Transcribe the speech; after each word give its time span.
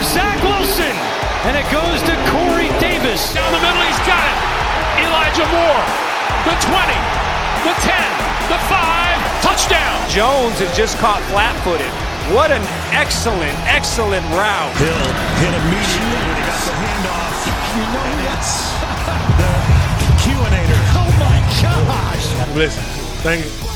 for 0.00 0.16
Zach 0.16 0.40
Wilson. 0.42 0.96
And 1.44 1.56
it 1.56 1.68
goes 1.68 2.00
to 2.08 2.14
Corey 2.32 2.72
Davis. 2.80 3.32
Down 3.36 3.52
the 3.52 3.60
middle, 3.60 3.84
he's 3.84 4.02
got 4.08 4.24
it. 4.24 4.38
Elijah 5.04 5.48
Moore. 5.52 5.84
The 6.48 6.56
20, 6.56 6.96
the 7.68 7.74
10, 7.84 7.92
the 8.48 8.60
5, 8.64 9.44
touchdown. 9.44 9.96
Jones 10.08 10.60
is 10.60 10.72
just 10.76 10.96
caught 10.98 11.20
flat 11.28 11.52
footed. 11.64 11.90
What 12.32 12.50
an 12.50 12.64
excellent, 12.96 13.52
excellent 13.68 14.24
route. 14.32 14.72
Hill 14.80 15.04
hit 15.36 15.52
immediately 15.52 16.16
when 16.16 16.36
he 16.40 16.44
got 16.48 16.60
the 16.64 16.76
handoff. 16.80 17.36
You 17.76 17.84
know 17.92 18.04
and 18.08 18.20
that's 18.24 18.52
the 19.36 19.52
Q-inator. 20.24 20.80
Oh 20.96 21.10
my 21.20 21.38
gosh. 21.60 22.56
Listen, 22.56 22.84
thank 23.20 23.44
you. 23.44 23.69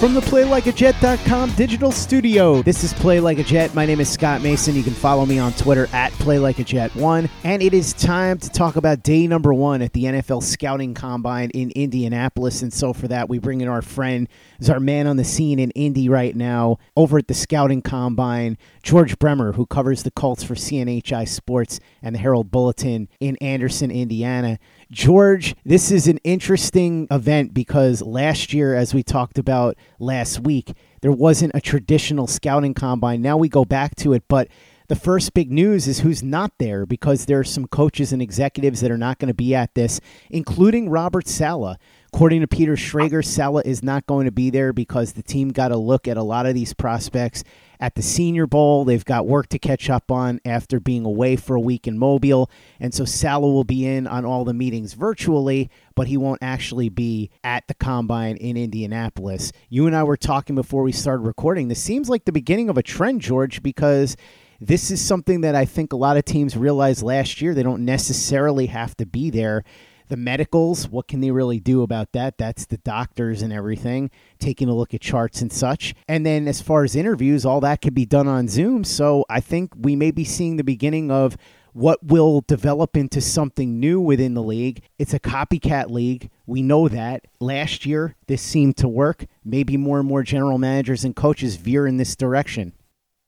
From 0.00 0.12
the 0.12 0.20
PlayLikeAJet.com 0.20 1.52
digital 1.54 1.90
studio, 1.90 2.60
this 2.60 2.84
is 2.84 2.92
Play 2.92 3.18
Like 3.18 3.38
a 3.38 3.42
Jet. 3.42 3.74
My 3.74 3.86
name 3.86 3.98
is 3.98 4.10
Scott 4.10 4.42
Mason. 4.42 4.76
You 4.76 4.82
can 4.82 4.92
follow 4.92 5.24
me 5.24 5.38
on 5.38 5.54
Twitter 5.54 5.88
at 5.90 6.12
PlayLikeAJet1. 6.12 7.30
And 7.44 7.62
it 7.62 7.72
is 7.72 7.94
time 7.94 8.38
to 8.40 8.50
talk 8.50 8.76
about 8.76 9.02
day 9.02 9.26
number 9.26 9.54
one 9.54 9.80
at 9.80 9.94
the 9.94 10.04
NFL 10.04 10.42
Scouting 10.42 10.92
Combine 10.92 11.48
in 11.54 11.70
Indianapolis. 11.70 12.60
And 12.60 12.74
so 12.74 12.92
for 12.92 13.08
that, 13.08 13.30
we 13.30 13.38
bring 13.38 13.62
in 13.62 13.68
our 13.68 13.80
friend, 13.80 14.28
is 14.60 14.68
our 14.68 14.80
man 14.80 15.06
on 15.06 15.16
the 15.16 15.24
scene 15.24 15.58
in 15.58 15.70
Indy 15.70 16.10
right 16.10 16.36
now, 16.36 16.76
over 16.94 17.16
at 17.16 17.26
the 17.26 17.34
Scouting 17.34 17.80
Combine, 17.80 18.58
George 18.82 19.18
Bremer, 19.18 19.52
who 19.52 19.64
covers 19.64 20.02
the 20.02 20.10
Colts 20.10 20.44
for 20.44 20.54
CNHI 20.54 21.26
Sports 21.26 21.80
and 22.02 22.14
the 22.14 22.18
Herald 22.18 22.50
Bulletin 22.50 23.08
in 23.18 23.36
Anderson, 23.36 23.90
Indiana. 23.90 24.58
George, 24.90 25.56
this 25.64 25.90
is 25.90 26.06
an 26.06 26.18
interesting 26.18 27.08
event 27.10 27.52
because 27.52 28.02
last 28.02 28.52
year, 28.52 28.76
as 28.76 28.94
we 28.94 29.02
talked 29.02 29.36
about 29.36 29.76
last 29.98 30.40
week, 30.40 30.72
there 31.00 31.10
wasn't 31.10 31.50
a 31.56 31.60
traditional 31.60 32.28
scouting 32.28 32.72
combine. 32.72 33.20
Now 33.20 33.36
we 33.36 33.48
go 33.48 33.64
back 33.64 33.96
to 33.96 34.12
it, 34.12 34.22
but 34.28 34.46
the 34.86 34.94
first 34.94 35.34
big 35.34 35.50
news 35.50 35.88
is 35.88 36.00
who's 36.00 36.22
not 36.22 36.52
there 36.58 36.86
because 36.86 37.26
there 37.26 37.40
are 37.40 37.44
some 37.44 37.66
coaches 37.66 38.12
and 38.12 38.22
executives 38.22 38.80
that 38.80 38.92
are 38.92 38.96
not 38.96 39.18
going 39.18 39.26
to 39.26 39.34
be 39.34 39.56
at 39.56 39.74
this, 39.74 40.00
including 40.30 40.88
Robert 40.88 41.26
Saleh. 41.26 41.76
According 42.16 42.40
to 42.40 42.46
Peter 42.46 42.76
Schrager, 42.76 43.22
Saleh 43.22 43.66
is 43.66 43.82
not 43.82 44.06
going 44.06 44.24
to 44.24 44.32
be 44.32 44.48
there 44.48 44.72
because 44.72 45.12
the 45.12 45.22
team 45.22 45.50
got 45.50 45.70
a 45.70 45.76
look 45.76 46.08
at 46.08 46.16
a 46.16 46.22
lot 46.22 46.46
of 46.46 46.54
these 46.54 46.72
prospects 46.72 47.44
at 47.78 47.94
the 47.94 48.00
Senior 48.00 48.46
Bowl. 48.46 48.86
They've 48.86 49.04
got 49.04 49.26
work 49.26 49.48
to 49.50 49.58
catch 49.58 49.90
up 49.90 50.10
on 50.10 50.40
after 50.42 50.80
being 50.80 51.04
away 51.04 51.36
for 51.36 51.56
a 51.56 51.60
week 51.60 51.86
in 51.86 51.98
Mobile. 51.98 52.50
And 52.80 52.94
so 52.94 53.04
Saleh 53.04 53.42
will 53.42 53.64
be 53.64 53.84
in 53.84 54.06
on 54.06 54.24
all 54.24 54.46
the 54.46 54.54
meetings 54.54 54.94
virtually, 54.94 55.68
but 55.94 56.06
he 56.06 56.16
won't 56.16 56.42
actually 56.42 56.88
be 56.88 57.28
at 57.44 57.68
the 57.68 57.74
combine 57.74 58.38
in 58.38 58.56
Indianapolis. 58.56 59.52
You 59.68 59.86
and 59.86 59.94
I 59.94 60.02
were 60.02 60.16
talking 60.16 60.54
before 60.54 60.84
we 60.84 60.92
started 60.92 61.26
recording. 61.26 61.68
This 61.68 61.82
seems 61.82 62.08
like 62.08 62.24
the 62.24 62.32
beginning 62.32 62.70
of 62.70 62.78
a 62.78 62.82
trend, 62.82 63.20
George, 63.20 63.62
because 63.62 64.16
this 64.58 64.90
is 64.90 65.04
something 65.04 65.42
that 65.42 65.54
I 65.54 65.66
think 65.66 65.92
a 65.92 65.96
lot 65.96 66.16
of 66.16 66.24
teams 66.24 66.56
realized 66.56 67.02
last 67.02 67.42
year. 67.42 67.52
They 67.52 67.62
don't 67.62 67.84
necessarily 67.84 68.68
have 68.68 68.96
to 68.96 69.04
be 69.04 69.28
there 69.28 69.64
the 70.08 70.16
medicals, 70.16 70.88
what 70.88 71.08
can 71.08 71.20
they 71.20 71.30
really 71.30 71.60
do 71.60 71.82
about 71.82 72.12
that? 72.12 72.38
That's 72.38 72.66
the 72.66 72.78
doctors 72.78 73.42
and 73.42 73.52
everything, 73.52 74.10
taking 74.38 74.68
a 74.68 74.74
look 74.74 74.94
at 74.94 75.00
charts 75.00 75.42
and 75.42 75.52
such. 75.52 75.94
And 76.08 76.24
then 76.24 76.48
as 76.48 76.60
far 76.60 76.84
as 76.84 76.96
interviews, 76.96 77.44
all 77.44 77.60
that 77.60 77.80
can 77.80 77.94
be 77.94 78.06
done 78.06 78.28
on 78.28 78.48
Zoom. 78.48 78.84
So 78.84 79.24
I 79.28 79.40
think 79.40 79.72
we 79.76 79.96
may 79.96 80.10
be 80.10 80.24
seeing 80.24 80.56
the 80.56 80.64
beginning 80.64 81.10
of 81.10 81.36
what 81.72 82.02
will 82.02 82.40
develop 82.40 82.96
into 82.96 83.20
something 83.20 83.78
new 83.78 84.00
within 84.00 84.32
the 84.32 84.42
league. 84.42 84.80
It's 84.98 85.12
a 85.12 85.20
copycat 85.20 85.90
league. 85.90 86.30
We 86.46 86.62
know 86.62 86.88
that. 86.88 87.26
Last 87.38 87.84
year, 87.84 88.14
this 88.28 88.40
seemed 88.40 88.78
to 88.78 88.88
work. 88.88 89.26
Maybe 89.44 89.76
more 89.76 89.98
and 89.98 90.08
more 90.08 90.22
general 90.22 90.56
managers 90.56 91.04
and 91.04 91.14
coaches 91.14 91.56
veer 91.56 91.86
in 91.86 91.98
this 91.98 92.16
direction. 92.16 92.72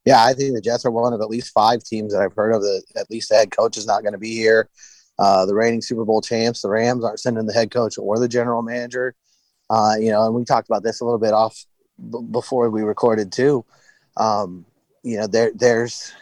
Yeah, 0.03 0.23
I 0.23 0.33
think 0.33 0.55
the 0.55 0.61
Jets 0.61 0.83
are 0.85 0.91
one 0.91 1.13
of 1.13 1.21
at 1.21 1.29
least 1.29 1.53
five 1.53 1.83
teams 1.83 2.11
that 2.11 2.23
I've 2.23 2.33
heard 2.33 2.53
of 2.53 2.63
that 2.63 2.83
at 2.95 3.11
least 3.11 3.29
the 3.29 3.35
head 3.35 3.51
coach 3.51 3.77
is 3.77 3.85
not 3.85 4.01
going 4.01 4.13
to 4.13 4.19
be 4.19 4.33
here. 4.33 4.67
Uh, 5.19 5.45
the 5.45 5.53
reigning 5.53 5.81
Super 5.81 6.05
Bowl 6.05 6.21
champs, 6.21 6.61
the 6.61 6.69
Rams, 6.69 7.03
aren't 7.03 7.19
sending 7.19 7.45
the 7.45 7.53
head 7.53 7.71
coach 7.71 7.97
or 7.97 8.17
the 8.17 8.27
general 8.29 8.61
manager. 8.61 9.15
Uh, 9.69 9.95
you 9.99 10.09
know, 10.11 10.25
and 10.25 10.33
we 10.33 10.45
talked 10.45 10.69
about 10.69 10.81
this 10.81 11.01
a 11.01 11.05
little 11.05 11.19
bit 11.19 11.33
off 11.33 11.65
b- 12.09 12.25
before 12.31 12.69
we 12.69 12.83
recorded 12.83 13.29
too. 13.29 13.65
Um, 14.15 14.65
you 15.03 15.17
know, 15.17 15.27
there 15.27 15.51
there's 15.53 16.13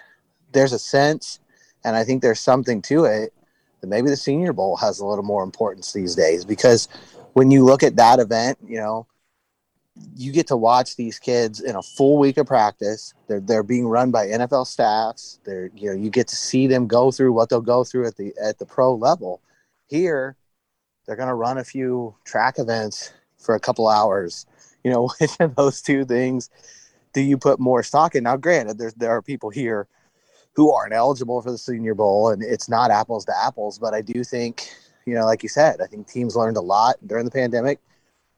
there's 0.52 0.74
a 0.74 0.80
sense, 0.80 1.40
and 1.86 1.96
I 1.96 2.04
think 2.04 2.24
there's 2.24 2.40
something 2.40 2.82
to 2.84 3.06
it 3.06 3.34
that 3.82 3.88
maybe 3.88 4.10
the 4.10 4.18
Senior 4.18 4.52
Bowl 4.52 4.76
has 4.78 5.00
a 5.00 5.06
little 5.06 5.24
more 5.24 5.44
importance 5.44 5.94
these 5.94 6.16
days 6.16 6.44
because 6.44 6.88
when 7.34 7.52
you 7.52 7.64
look 7.64 7.84
at 7.84 7.98
that 7.98 8.20
event, 8.20 8.58
you 8.68 8.78
know, 8.78 9.06
you 10.16 10.32
get 10.32 10.48
to 10.48 10.58
watch 10.58 10.96
these 10.96 11.20
kids 11.20 11.62
in 11.62 11.76
a 11.76 11.82
full 11.82 12.18
week 12.18 12.38
of 12.38 12.48
practice. 12.48 13.14
They're 13.28 13.40
they're 13.40 13.64
being 13.64 13.88
run 13.88 14.12
by 14.12 14.28
NFL 14.28 14.68
staffs. 14.68 15.40
They're 15.44 15.70
you 15.76 15.90
know 15.90 15.96
you 15.96 16.10
get 16.10 16.28
to 16.30 16.36
see 16.36 16.68
them 16.68 16.88
go 16.88 17.12
through 17.12 17.34
what 17.34 17.50
they'll 17.50 17.62
go 17.62 17.84
through 17.84 18.08
at 18.08 18.18
the 18.18 18.34
at 18.42 18.60
the 18.60 18.66
pro 18.66 18.96
level. 18.96 19.42
Here, 19.88 20.36
they're 21.06 21.16
going 21.16 21.30
to 21.30 21.36
run 21.36 21.58
a 21.58 21.64
few 21.64 22.16
track 22.26 22.60
events 22.60 23.14
for 23.38 23.56
a 23.56 23.60
couple 23.60 23.88
hours. 23.88 24.46
You 24.84 24.92
know, 24.92 25.10
which 25.20 25.32
of 25.40 25.56
those 25.56 25.82
two 25.82 26.06
things 26.06 26.50
do 27.14 27.22
you 27.22 27.38
put 27.38 27.60
more 27.60 27.84
stock 27.84 28.16
in? 28.16 28.24
Now, 28.24 28.38
granted, 28.38 28.78
there's 28.78 28.94
there 28.96 29.12
are 29.12 29.22
people 29.22 29.50
here 29.50 29.88
who 30.54 30.72
aren't 30.72 30.94
eligible 30.94 31.42
for 31.42 31.52
the 31.52 31.58
Senior 31.58 31.94
Bowl, 31.94 32.30
and 32.30 32.42
it's 32.44 32.68
not 32.68 32.90
apples 32.90 33.26
to 33.26 33.34
apples. 33.40 33.78
But 33.78 33.94
I 33.94 34.02
do 34.02 34.24
think, 34.24 34.68
you 35.06 35.14
know, 35.14 35.26
like 35.26 35.44
you 35.44 35.50
said, 35.50 35.82
I 35.82 35.86
think 35.86 36.08
teams 36.08 36.36
learned 36.36 36.58
a 36.58 36.62
lot 36.62 36.96
during 37.06 37.26
the 37.26 37.32
pandemic 37.32 37.80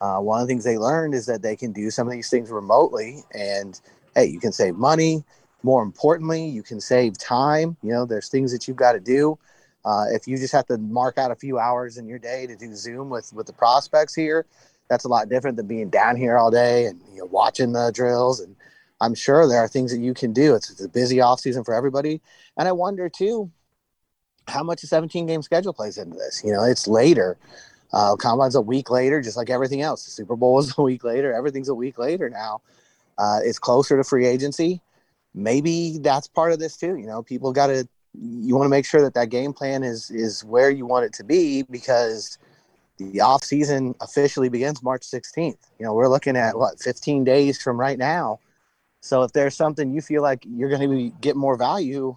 uh, 0.01 0.17
one 0.19 0.41
of 0.41 0.47
the 0.47 0.51
things 0.51 0.63
they 0.63 0.77
learned 0.77 1.13
is 1.13 1.25
that 1.25 1.41
they 1.41 1.55
can 1.55 1.71
do 1.71 1.91
some 1.91 2.07
of 2.07 2.13
these 2.13 2.29
things 2.29 2.49
remotely 2.49 3.23
and 3.33 3.81
hey 4.15 4.25
you 4.25 4.39
can 4.39 4.51
save 4.51 4.75
money. 4.75 5.23
More 5.63 5.83
importantly 5.83 6.45
you 6.45 6.63
can 6.63 6.79
save 6.79 7.17
time. 7.17 7.75
You 7.83 7.91
know 7.91 8.05
there's 8.05 8.29
things 8.29 8.51
that 8.51 8.67
you've 8.67 8.77
got 8.77 8.93
to 8.93 8.99
do. 8.99 9.38
Uh, 9.85 10.05
if 10.11 10.27
you 10.27 10.38
just 10.38 10.53
have 10.53 10.67
to 10.67 10.77
mark 10.77 11.17
out 11.17 11.31
a 11.31 11.35
few 11.35 11.57
hours 11.57 11.97
in 11.97 12.07
your 12.07 12.19
day 12.19 12.45
to 12.47 12.55
do 12.55 12.75
zoom 12.75 13.09
with 13.09 13.31
with 13.33 13.47
the 13.47 13.53
prospects 13.53 14.15
here 14.15 14.45
that's 14.89 15.05
a 15.05 15.07
lot 15.07 15.29
different 15.29 15.55
than 15.55 15.67
being 15.67 15.89
down 15.89 16.17
here 16.17 16.38
all 16.38 16.51
day 16.51 16.88
and 16.88 16.99
you 17.13 17.19
know 17.19 17.25
watching 17.25 17.71
the 17.71 17.91
drills. 17.93 18.41
And 18.41 18.55
i'm 18.99 19.15
sure 19.15 19.47
there 19.47 19.59
are 19.59 19.67
things 19.67 19.91
that 19.91 19.99
you 19.99 20.13
can 20.13 20.33
do. 20.33 20.55
It's, 20.55 20.69
it's 20.69 20.83
a 20.83 20.89
busy 20.89 21.21
off 21.21 21.39
season 21.39 21.63
for 21.63 21.73
everybody. 21.73 22.19
And 22.57 22.67
i 22.67 22.71
wonder 22.71 23.07
too 23.07 23.49
how 24.47 24.63
much 24.63 24.83
a 24.83 24.88
17 24.88 25.27
game 25.27 25.43
schedule 25.43 25.73
plays 25.73 25.97
into 25.97 26.17
this. 26.17 26.41
You 26.43 26.51
know 26.51 26.63
it's 26.63 26.88
later 26.88 27.38
uh, 27.94 28.16
combine's 28.16 28.55
a 28.55 28.61
week 28.61 28.89
later, 28.89 29.22
just 29.22 29.38
like 29.38 29.50
everything 29.50 29.81
else. 29.81 30.05
The 30.05 30.11
Super 30.11 30.35
Bowl 30.35 30.59
is 30.59 30.73
a 30.77 30.81
week 30.81 31.03
later. 31.03 31.33
Everything's 31.33 31.69
a 31.69 31.75
week 31.75 31.97
later 31.97 32.29
now. 32.29 32.61
Uh, 33.17 33.39
it's 33.44 33.59
closer 33.59 33.97
to 33.97 34.03
free 34.03 34.25
agency. 34.25 34.81
Maybe 35.33 35.97
that's 36.00 36.27
part 36.27 36.51
of 36.51 36.59
this 36.59 36.77
too. 36.77 36.97
You 36.97 37.07
know, 37.07 37.22
people 37.22 37.53
got 37.53 37.67
to. 37.67 37.88
You 38.19 38.55
want 38.55 38.66
to 38.66 38.69
make 38.69 38.85
sure 38.85 39.01
that 39.03 39.13
that 39.13 39.29
game 39.29 39.53
plan 39.53 39.83
is 39.83 40.09
is 40.09 40.44
where 40.44 40.72
you 40.72 40.85
want 40.85 41.05
it 41.05 41.13
to 41.13 41.23
be 41.23 41.61
because 41.63 42.39
the 42.97 43.22
off 43.22 43.44
season 43.44 43.95
officially 44.01 44.50
begins 44.50 44.83
March 44.83 45.03
16th. 45.03 45.57
You 45.77 45.85
know, 45.85 45.94
we're 45.94 46.09
looking 46.09 46.35
at 46.35 46.57
what 46.57 46.79
15 46.79 47.23
days 47.23 47.61
from 47.61 47.79
right 47.79 47.97
now. 47.97 48.39
So 49.01 49.23
if 49.23 49.31
there's 49.31 49.56
something 49.56 49.91
you 49.91 50.01
feel 50.01 50.21
like 50.21 50.44
you're 50.45 50.69
going 50.69 50.81
to 50.81 50.88
be, 50.88 51.13
get 51.21 51.35
more 51.35 51.56
value, 51.56 52.16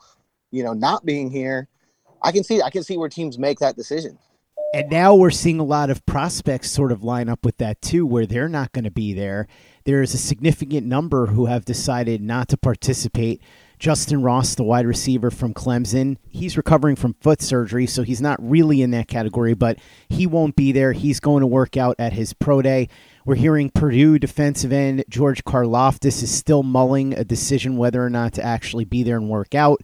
you 0.50 0.64
know, 0.64 0.72
not 0.72 1.04
being 1.04 1.30
here, 1.30 1.68
I 2.22 2.32
can 2.32 2.42
see 2.42 2.62
I 2.62 2.70
can 2.70 2.82
see 2.82 2.96
where 2.96 3.08
teams 3.08 3.38
make 3.38 3.58
that 3.60 3.76
decision. 3.76 4.18
And 4.74 4.90
now 4.90 5.14
we're 5.14 5.30
seeing 5.30 5.60
a 5.60 5.64
lot 5.64 5.90
of 5.90 6.04
prospects 6.06 6.70
sort 6.70 6.92
of 6.92 7.04
line 7.04 7.28
up 7.28 7.44
with 7.44 7.58
that 7.58 7.82
too, 7.82 8.06
where 8.06 8.24
they're 8.24 8.48
not 8.48 8.72
going 8.72 8.84
to 8.84 8.90
be 8.90 9.12
there. 9.12 9.46
There's 9.84 10.14
a 10.14 10.18
significant 10.18 10.86
number 10.86 11.26
who 11.26 11.44
have 11.44 11.66
decided 11.66 12.22
not 12.22 12.48
to 12.48 12.56
participate. 12.56 13.42
Justin 13.78 14.22
Ross, 14.22 14.54
the 14.54 14.62
wide 14.62 14.86
receiver 14.86 15.30
from 15.30 15.52
Clemson, 15.52 16.16
he's 16.28 16.56
recovering 16.56 16.96
from 16.96 17.14
foot 17.14 17.42
surgery, 17.42 17.84
so 17.86 18.02
he's 18.02 18.20
not 18.20 18.38
really 18.40 18.80
in 18.80 18.92
that 18.92 19.08
category, 19.08 19.54
but 19.54 19.78
he 20.08 20.26
won't 20.26 20.56
be 20.56 20.72
there. 20.72 20.92
He's 20.92 21.20
going 21.20 21.40
to 21.40 21.46
work 21.48 21.76
out 21.76 21.96
at 21.98 22.12
his 22.14 22.32
pro 22.32 22.62
day. 22.62 22.88
We're 23.26 23.34
hearing 23.34 23.70
Purdue 23.70 24.18
defensive 24.18 24.72
end 24.72 25.04
George 25.08 25.44
Karlaftis 25.44 26.22
is 26.22 26.30
still 26.30 26.62
mulling 26.62 27.12
a 27.12 27.24
decision 27.24 27.76
whether 27.76 28.02
or 28.02 28.08
not 28.08 28.32
to 28.34 28.42
actually 28.42 28.84
be 28.84 29.02
there 29.02 29.16
and 29.16 29.28
work 29.28 29.54
out. 29.54 29.82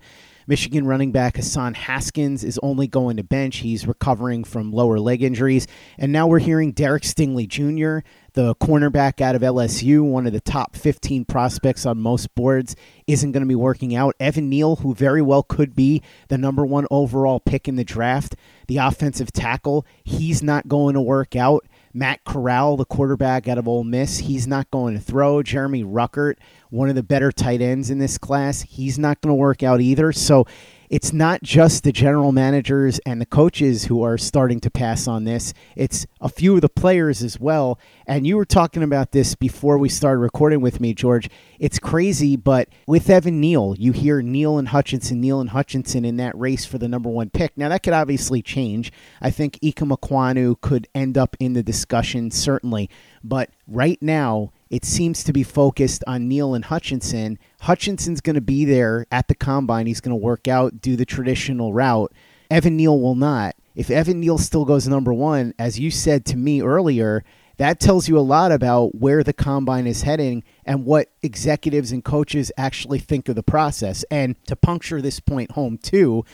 Michigan 0.49 0.87
running 0.87 1.12
back 1.12 1.37
Hassan 1.37 1.75
Haskins 1.75 2.43
is 2.43 2.59
only 2.62 2.87
going 2.89 3.19
to 3.19 3.23
bench. 3.23 3.59
He's 3.59 3.87
recovering 3.87 4.45
from 4.45 4.73
lower 4.73 4.99
leg 4.99 5.23
injuries. 5.23 5.67
And 5.99 6.11
now 6.11 6.27
we're 6.27 6.39
hearing 6.39 6.73
Derek 6.73 7.03
Stingley 7.03 7.47
Jr., 7.47 8.09
the 8.33 8.55
cornerback 8.55 9.21
out 9.21 9.35
of 9.35 9.43
LSU, 9.43 10.03
one 10.03 10.27
of 10.27 10.33
the 10.33 10.41
top 10.41 10.75
15 10.75 11.27
prospects 11.27 11.85
on 11.85 12.00
most 12.00 12.35
boards, 12.35 12.77
isn't 13.06 13.33
going 13.33 13.43
to 13.43 13.49
be 13.49 13.55
working 13.55 13.95
out. 13.95 14.15
Evan 14.19 14.49
Neal, 14.49 14.77
who 14.77 14.95
very 14.95 15.21
well 15.21 15.43
could 15.43 15.75
be 15.75 16.03
the 16.29 16.39
number 16.39 16.65
one 16.65 16.87
overall 16.91 17.41
pick 17.41 17.69
in 17.69 17.77
the 17.77 17.85
draft, 17.85 18.35
the 18.69 18.79
offensive 18.79 19.31
tackle, 19.33 19.85
he's 20.03 20.43
not 20.43 20.67
going 20.67 20.95
to 20.95 21.00
work 21.00 21.37
out. 21.37 21.67
Matt 21.93 22.25
Corral, 22.25 22.77
the 22.77 22.85
quarterback 22.85 23.49
out 23.49 23.59
of 23.59 23.67
Ole 23.67 23.83
Miss, 23.85 24.19
he's 24.19 24.47
not 24.47 24.71
going 24.71 24.95
to 24.95 25.00
throw. 25.00 25.43
Jeremy 25.43 25.83
Ruckert, 25.83 26.37
one 26.70 26.88
of 26.88 26.94
the 26.94 27.03
better 27.03 27.32
tight 27.32 27.61
ends 27.61 27.91
in 27.91 27.99
this 27.99 28.19
class, 28.19 28.62
he's 28.62 28.99
not 28.99 29.20
going 29.20 29.31
to 29.31 29.35
work 29.35 29.62
out 29.62 29.81
either. 29.81 30.12
So 30.12 30.47
it's 30.91 31.12
not 31.12 31.43
just 31.43 31.85
the 31.85 31.93
general 31.93 32.32
managers 32.32 32.99
and 33.00 33.20
the 33.20 33.26
coaches 33.26 33.85
who 33.85 34.03
are 34.03 34.17
starting 34.17 34.59
to 34.61 34.70
pass 34.70 35.06
on 35.06 35.25
this. 35.25 35.53
It's 35.76 36.06
a 36.20 36.31
few 36.31 36.55
of 36.55 36.62
the 36.62 36.69
players 36.69 37.23
as 37.23 37.38
well. 37.38 37.79
And 38.06 38.26
you 38.26 38.37
were 38.37 38.47
talking 38.47 38.82
about 38.82 39.12
this 39.12 39.35
before 39.35 39.76
we 39.76 39.91
started 39.91 40.20
recording 40.20 40.62
with 40.62 40.81
me, 40.81 40.94
George. 40.94 41.29
It's 41.59 41.79
crazy, 41.79 42.37
but 42.37 42.69
with 42.87 43.11
Evan 43.11 43.41
Neal, 43.41 43.75
you 43.79 43.93
hear 43.93 44.23
Neal 44.23 44.56
and 44.56 44.69
Hutchinson, 44.69 45.21
Neal 45.21 45.41
and 45.41 45.50
Hutchinson 45.50 46.06
in 46.06 46.17
that 46.17 46.38
race 46.38 46.64
for 46.64 46.79
the 46.79 46.88
number 46.88 47.11
one 47.11 47.29
pick. 47.29 47.56
Now, 47.56 47.69
that 47.69 47.82
could 47.82 47.93
obviously 47.93 48.41
change. 48.41 48.91
I 49.21 49.31
think 49.31 49.59
Ikem 49.61 49.94
Ekwonu 49.94 50.59
could 50.61 50.88
end 50.94 51.19
up 51.19 51.37
in 51.38 51.53
the 51.53 51.62
discussion, 51.62 52.31
certainly. 52.31 52.88
But 53.23 53.50
right 53.67 54.00
now, 54.00 54.53
it 54.70 54.85
seems 54.85 55.25
to 55.25 55.32
be 55.32 55.43
focused 55.43 56.05
on 56.06 56.29
Neal 56.29 56.55
and 56.55 56.65
Hutchinson. 56.65 57.38
Hutchinson's 57.61 58.20
going 58.20 58.35
to 58.35 58.41
be 58.41 58.65
there 58.65 59.06
at 59.11 59.29
the 59.29 59.35
combine. 59.35 59.87
He's 59.87 60.00
going 60.00 60.12
to 60.12 60.17
work 60.17 60.49
out, 60.49 60.81
do 60.81 60.97
the 60.97 61.06
traditional 61.06 61.73
route. 61.73 62.12
Evan 62.50 62.76
Neal 62.76 63.00
will 63.00 63.15
not. 63.15 63.55
If 63.75 63.91
Evan 63.91 64.20
Neal 64.20 64.38
still 64.38 64.65
goes 64.65 64.88
number 64.88 65.12
one, 65.12 65.55
as 65.59 65.79
you 65.79 65.91
said 65.91 66.25
to 66.26 66.37
me 66.37 66.61
earlier, 66.62 67.25
that 67.59 67.81
tells 67.81 68.09
you 68.09 68.19
a 68.19 68.20
lot 68.20 68.53
about 68.53 68.94
where 68.94 69.23
the 69.23 69.32
combine 69.32 69.87
is 69.87 70.03
heading 70.03 70.44
and 70.65 70.85
what 70.85 71.11
executives 71.23 71.91
and 71.93 72.05
coaches 72.05 72.53
actually 72.56 73.00
think 73.00 73.29
of 73.29 73.35
the 73.35 73.43
process. 73.43 74.05
And 74.11 74.37
to 74.47 74.56
puncture 74.56 75.03
this 75.03 75.21
point 75.21 75.53
home, 75.53 75.76
too, 75.76 76.25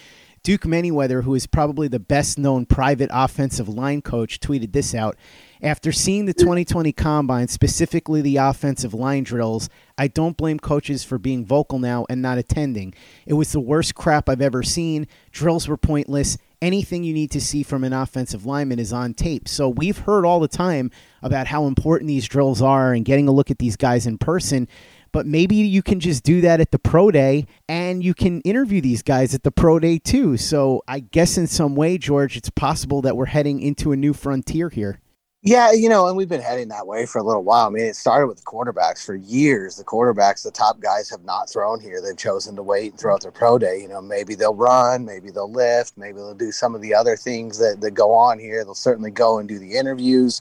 Duke 0.42 0.62
Manyweather, 0.62 1.24
who 1.24 1.34
is 1.34 1.46
probably 1.46 1.88
the 1.88 1.98
best 1.98 2.38
known 2.38 2.66
private 2.66 3.08
offensive 3.10 3.68
line 3.68 4.02
coach, 4.02 4.38
tweeted 4.40 4.72
this 4.72 4.94
out. 4.94 5.16
After 5.64 5.92
seeing 5.92 6.26
the 6.26 6.34
2020 6.34 6.92
combine, 6.92 7.48
specifically 7.48 8.20
the 8.20 8.36
offensive 8.36 8.92
line 8.92 9.24
drills, 9.24 9.70
I 9.96 10.08
don't 10.08 10.36
blame 10.36 10.58
coaches 10.60 11.04
for 11.04 11.16
being 11.16 11.46
vocal 11.46 11.78
now 11.78 12.04
and 12.10 12.20
not 12.20 12.36
attending. 12.36 12.92
It 13.24 13.32
was 13.32 13.52
the 13.52 13.60
worst 13.60 13.94
crap 13.94 14.28
I've 14.28 14.42
ever 14.42 14.62
seen. 14.62 15.06
Drills 15.32 15.66
were 15.66 15.78
pointless. 15.78 16.36
Anything 16.60 17.02
you 17.02 17.14
need 17.14 17.30
to 17.30 17.40
see 17.40 17.62
from 17.62 17.82
an 17.82 17.94
offensive 17.94 18.44
lineman 18.44 18.78
is 18.78 18.92
on 18.92 19.14
tape. 19.14 19.48
So 19.48 19.70
we've 19.70 19.96
heard 19.96 20.26
all 20.26 20.38
the 20.38 20.48
time 20.48 20.90
about 21.22 21.46
how 21.46 21.64
important 21.64 22.08
these 22.08 22.28
drills 22.28 22.60
are 22.60 22.92
and 22.92 23.02
getting 23.02 23.26
a 23.26 23.32
look 23.32 23.50
at 23.50 23.58
these 23.58 23.76
guys 23.76 24.06
in 24.06 24.18
person 24.18 24.68
but 25.12 25.26
maybe 25.26 25.54
you 25.54 25.80
can 25.80 26.00
just 26.00 26.24
do 26.24 26.40
that 26.40 26.60
at 26.60 26.72
the 26.72 26.78
pro 26.78 27.08
day 27.08 27.46
and 27.68 28.02
you 28.02 28.14
can 28.14 28.40
interview 28.40 28.80
these 28.80 29.00
guys 29.00 29.32
at 29.32 29.44
the 29.44 29.52
pro 29.52 29.78
day 29.78 29.96
too. 29.96 30.36
So 30.36 30.82
I 30.88 30.98
guess 30.98 31.38
in 31.38 31.46
some 31.46 31.76
way, 31.76 31.98
George, 31.98 32.36
it's 32.36 32.50
possible 32.50 33.00
that 33.02 33.16
we're 33.16 33.26
heading 33.26 33.60
into 33.60 33.92
a 33.92 33.96
new 33.96 34.12
frontier 34.12 34.70
here. 34.70 34.98
Yeah, 35.46 35.72
you 35.72 35.90
know, 35.90 36.08
and 36.08 36.16
we've 36.16 36.28
been 36.28 36.40
heading 36.40 36.68
that 36.68 36.86
way 36.86 37.04
for 37.04 37.18
a 37.18 37.22
little 37.22 37.44
while. 37.44 37.66
I 37.66 37.70
mean, 37.70 37.84
it 37.84 37.96
started 37.96 38.28
with 38.28 38.38
the 38.38 38.44
quarterbacks 38.44 39.04
for 39.04 39.14
years. 39.14 39.76
The 39.76 39.84
quarterbacks, 39.84 40.42
the 40.42 40.50
top 40.50 40.80
guys, 40.80 41.10
have 41.10 41.22
not 41.22 41.50
thrown 41.50 41.80
here. 41.80 42.00
They've 42.00 42.16
chosen 42.16 42.56
to 42.56 42.62
wait 42.62 42.92
and 42.92 42.98
throw 42.98 43.12
out 43.12 43.20
their 43.20 43.30
pro 43.30 43.58
day. 43.58 43.78
You 43.82 43.88
know, 43.88 44.00
maybe 44.00 44.34
they'll 44.34 44.54
run, 44.54 45.04
maybe 45.04 45.30
they'll 45.30 45.52
lift, 45.52 45.98
maybe 45.98 46.16
they'll 46.16 46.32
do 46.32 46.50
some 46.50 46.74
of 46.74 46.80
the 46.80 46.94
other 46.94 47.14
things 47.14 47.58
that, 47.58 47.82
that 47.82 47.90
go 47.90 48.10
on 48.10 48.38
here. 48.38 48.64
They'll 48.64 48.74
certainly 48.74 49.10
go 49.10 49.38
and 49.38 49.46
do 49.46 49.58
the 49.58 49.74
interviews 49.74 50.40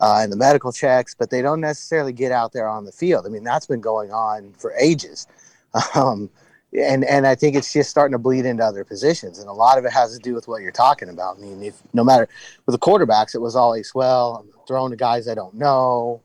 uh, 0.00 0.18
and 0.22 0.32
the 0.32 0.36
medical 0.36 0.72
checks, 0.72 1.14
but 1.14 1.30
they 1.30 1.40
don't 1.40 1.60
necessarily 1.60 2.12
get 2.12 2.32
out 2.32 2.52
there 2.52 2.68
on 2.68 2.84
the 2.84 2.90
field. 2.90 3.24
I 3.26 3.28
mean, 3.28 3.44
that's 3.44 3.66
been 3.66 3.80
going 3.80 4.10
on 4.10 4.54
for 4.58 4.74
ages. 4.74 5.26
Um, 5.94 6.28
and 6.72 7.04
and 7.04 7.26
I 7.26 7.34
think 7.34 7.56
it's 7.56 7.72
just 7.72 7.90
starting 7.90 8.12
to 8.12 8.18
bleed 8.18 8.46
into 8.46 8.64
other 8.64 8.84
positions, 8.84 9.38
and 9.38 9.48
a 9.48 9.52
lot 9.52 9.78
of 9.78 9.84
it 9.84 9.92
has 9.92 10.16
to 10.16 10.18
do 10.18 10.34
with 10.34 10.48
what 10.48 10.62
you're 10.62 10.70
talking 10.70 11.08
about. 11.08 11.36
I 11.36 11.40
mean, 11.40 11.62
if 11.62 11.82
no 11.92 12.02
matter 12.02 12.28
with 12.66 12.74
the 12.74 12.78
quarterbacks, 12.78 13.34
it 13.34 13.40
was 13.40 13.56
always 13.56 13.94
well, 13.94 14.36
I'm 14.42 14.66
throwing 14.66 14.90
to 14.90 14.96
guys 14.96 15.28
I 15.28 15.34
don't 15.34 15.54
know, 15.54 16.22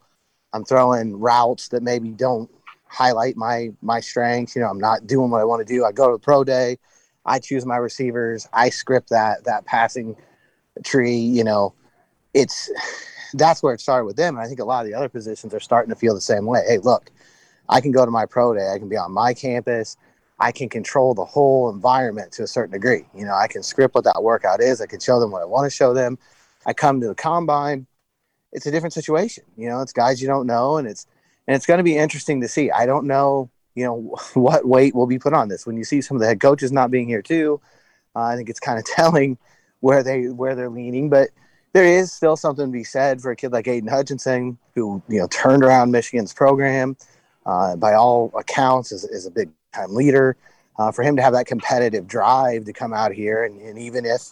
I'm 0.53 0.63
throwing 0.63 1.19
routes 1.19 1.67
that 1.69 1.83
maybe 1.83 2.09
don't 2.09 2.49
highlight 2.85 3.35
my 3.35 3.71
my 3.81 3.99
strengths. 3.99 4.55
You 4.55 4.61
know, 4.61 4.69
I'm 4.69 4.79
not 4.79 5.05
doing 5.05 5.29
what 5.29 5.41
I 5.41 5.45
want 5.45 5.65
to 5.67 5.73
do. 5.73 5.83
I 5.83 5.91
go 5.91 6.07
to 6.07 6.13
the 6.13 6.19
pro 6.19 6.43
day, 6.43 6.77
I 7.25 7.39
choose 7.39 7.65
my 7.65 7.77
receivers, 7.77 8.47
I 8.53 8.69
script 8.69 9.09
that 9.09 9.43
that 9.43 9.65
passing 9.65 10.15
tree. 10.83 11.17
You 11.17 11.43
know, 11.43 11.73
it's 12.33 12.71
that's 13.33 13.61
where 13.61 13.73
it 13.73 13.81
started 13.81 14.05
with 14.05 14.15
them. 14.15 14.37
And 14.37 14.45
I 14.45 14.47
think 14.47 14.59
a 14.59 14.65
lot 14.65 14.85
of 14.85 14.91
the 14.91 14.97
other 14.97 15.09
positions 15.09 15.53
are 15.53 15.59
starting 15.59 15.89
to 15.89 15.99
feel 15.99 16.13
the 16.13 16.21
same 16.21 16.45
way. 16.45 16.61
Hey, 16.67 16.77
look, 16.77 17.11
I 17.67 17.81
can 17.81 17.91
go 17.91 18.05
to 18.05 18.11
my 18.11 18.25
pro 18.25 18.53
day. 18.53 18.71
I 18.73 18.79
can 18.79 18.87
be 18.87 18.95
on 18.95 19.11
my 19.11 19.33
campus. 19.33 19.97
I 20.39 20.51
can 20.51 20.69
control 20.69 21.13
the 21.13 21.25
whole 21.25 21.69
environment 21.69 22.31
to 22.33 22.43
a 22.43 22.47
certain 22.47 22.73
degree. 22.73 23.05
You 23.15 23.25
know, 23.25 23.33
I 23.33 23.47
can 23.47 23.63
script 23.63 23.95
what 23.95 24.03
that 24.03 24.21
workout 24.21 24.61
is. 24.61 24.81
I 24.81 24.85
can 24.85 24.99
show 24.99 25.19
them 25.19 25.31
what 25.31 25.41
I 25.41 25.45
want 25.45 25.65
to 25.65 25.75
show 25.75 25.93
them. 25.93 26.17
I 26.65 26.73
come 26.73 27.01
to 27.01 27.07
the 27.07 27.15
combine. 27.15 27.87
It's 28.51 28.65
a 28.65 28.71
different 28.71 28.93
situation. 28.93 29.43
You 29.57 29.69
know, 29.69 29.81
it's 29.81 29.93
guys 29.93 30.21
you 30.21 30.27
don't 30.27 30.47
know, 30.47 30.77
and 30.77 30.87
it's 30.87 31.07
and 31.47 31.55
it's 31.55 31.65
going 31.65 31.79
to 31.79 31.83
be 31.83 31.97
interesting 31.97 32.41
to 32.41 32.47
see. 32.47 32.69
I 32.69 32.85
don't 32.85 33.07
know, 33.07 33.49
you 33.73 33.85
know, 33.85 34.15
what 34.33 34.67
weight 34.67 34.93
will 34.93 35.07
be 35.07 35.19
put 35.19 35.33
on 35.33 35.49
this. 35.49 35.65
When 35.65 35.77
you 35.77 35.83
see 35.83 36.01
some 36.01 36.17
of 36.17 36.21
the 36.21 36.27
head 36.27 36.39
coaches 36.39 36.71
not 36.71 36.91
being 36.91 37.07
here 37.07 37.21
too, 37.21 37.59
uh, 38.15 38.21
I 38.21 38.35
think 38.35 38.49
it's 38.49 38.59
kind 38.59 38.77
of 38.77 38.85
telling 38.95 39.37
where 39.79 40.03
they 40.03 40.27
where 40.27 40.55
they're 40.55 40.69
leaning. 40.69 41.09
But 41.09 41.29
there 41.73 41.85
is 41.85 42.11
still 42.11 42.35
something 42.35 42.65
to 42.65 42.71
be 42.71 42.83
said 42.83 43.21
for 43.21 43.31
a 43.31 43.35
kid 43.35 43.51
like 43.51 43.67
Aidan 43.67 43.89
Hutchinson, 43.89 44.57
who 44.75 45.01
you 45.09 45.19
know 45.19 45.27
turned 45.27 45.63
around 45.63 45.91
Michigan's 45.91 46.33
program. 46.33 46.95
Uh, 47.45 47.77
by 47.77 47.93
all 47.93 48.29
accounts, 48.37 48.91
is, 48.91 49.05
is 49.05 49.25
a 49.25 49.31
big 49.31 49.49
time 49.77 49.93
leader. 49.93 50.35
Uh, 50.79 50.91
for 50.91 51.01
him 51.01 51.15
to 51.15 51.23
have 51.23 51.33
that 51.33 51.47
competitive 51.47 52.07
drive 52.07 52.65
to 52.65 52.73
come 52.73 52.93
out 52.93 53.11
here, 53.11 53.43
and, 53.43 53.59
and, 53.61 53.79
even 53.79 54.05
if 54.05 54.29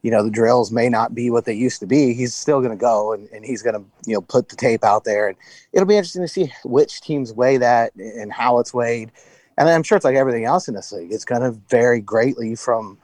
you 0.00 0.10
know 0.10 0.24
the 0.24 0.30
drills 0.30 0.72
may 0.72 0.88
not 0.88 1.14
be 1.14 1.28
what 1.28 1.44
they 1.44 1.52
used 1.52 1.80
to 1.80 1.86
be, 1.86 2.14
he's 2.14 2.34
still 2.34 2.60
going 2.60 2.70
to 2.70 2.80
go 2.80 3.12
and, 3.12 3.28
and 3.28 3.44
he's 3.44 3.60
going 3.60 3.74
to 3.74 3.84
you 4.06 4.14
know 4.14 4.22
put 4.22 4.48
the 4.48 4.56
tape 4.56 4.84
out 4.84 5.04
there, 5.04 5.28
and 5.28 5.36
it'll 5.72 5.86
be 5.86 5.96
interesting 5.96 6.22
to 6.22 6.28
see 6.28 6.50
which 6.64 7.02
teams 7.02 7.34
weigh 7.34 7.58
that 7.58 7.94
and 7.96 8.32
how 8.32 8.58
it's 8.58 8.72
weighed. 8.72 9.12
And 9.58 9.68
I'm 9.68 9.82
sure 9.82 9.96
it's 9.96 10.04
like 10.04 10.16
everything 10.16 10.46
else 10.46 10.66
in 10.66 10.74
this 10.74 10.92
league; 10.92 11.12
it's 11.12 11.26
going 11.26 11.42
to 11.42 11.50
vary 11.68 12.00
greatly 12.00 12.54
from 12.54 12.96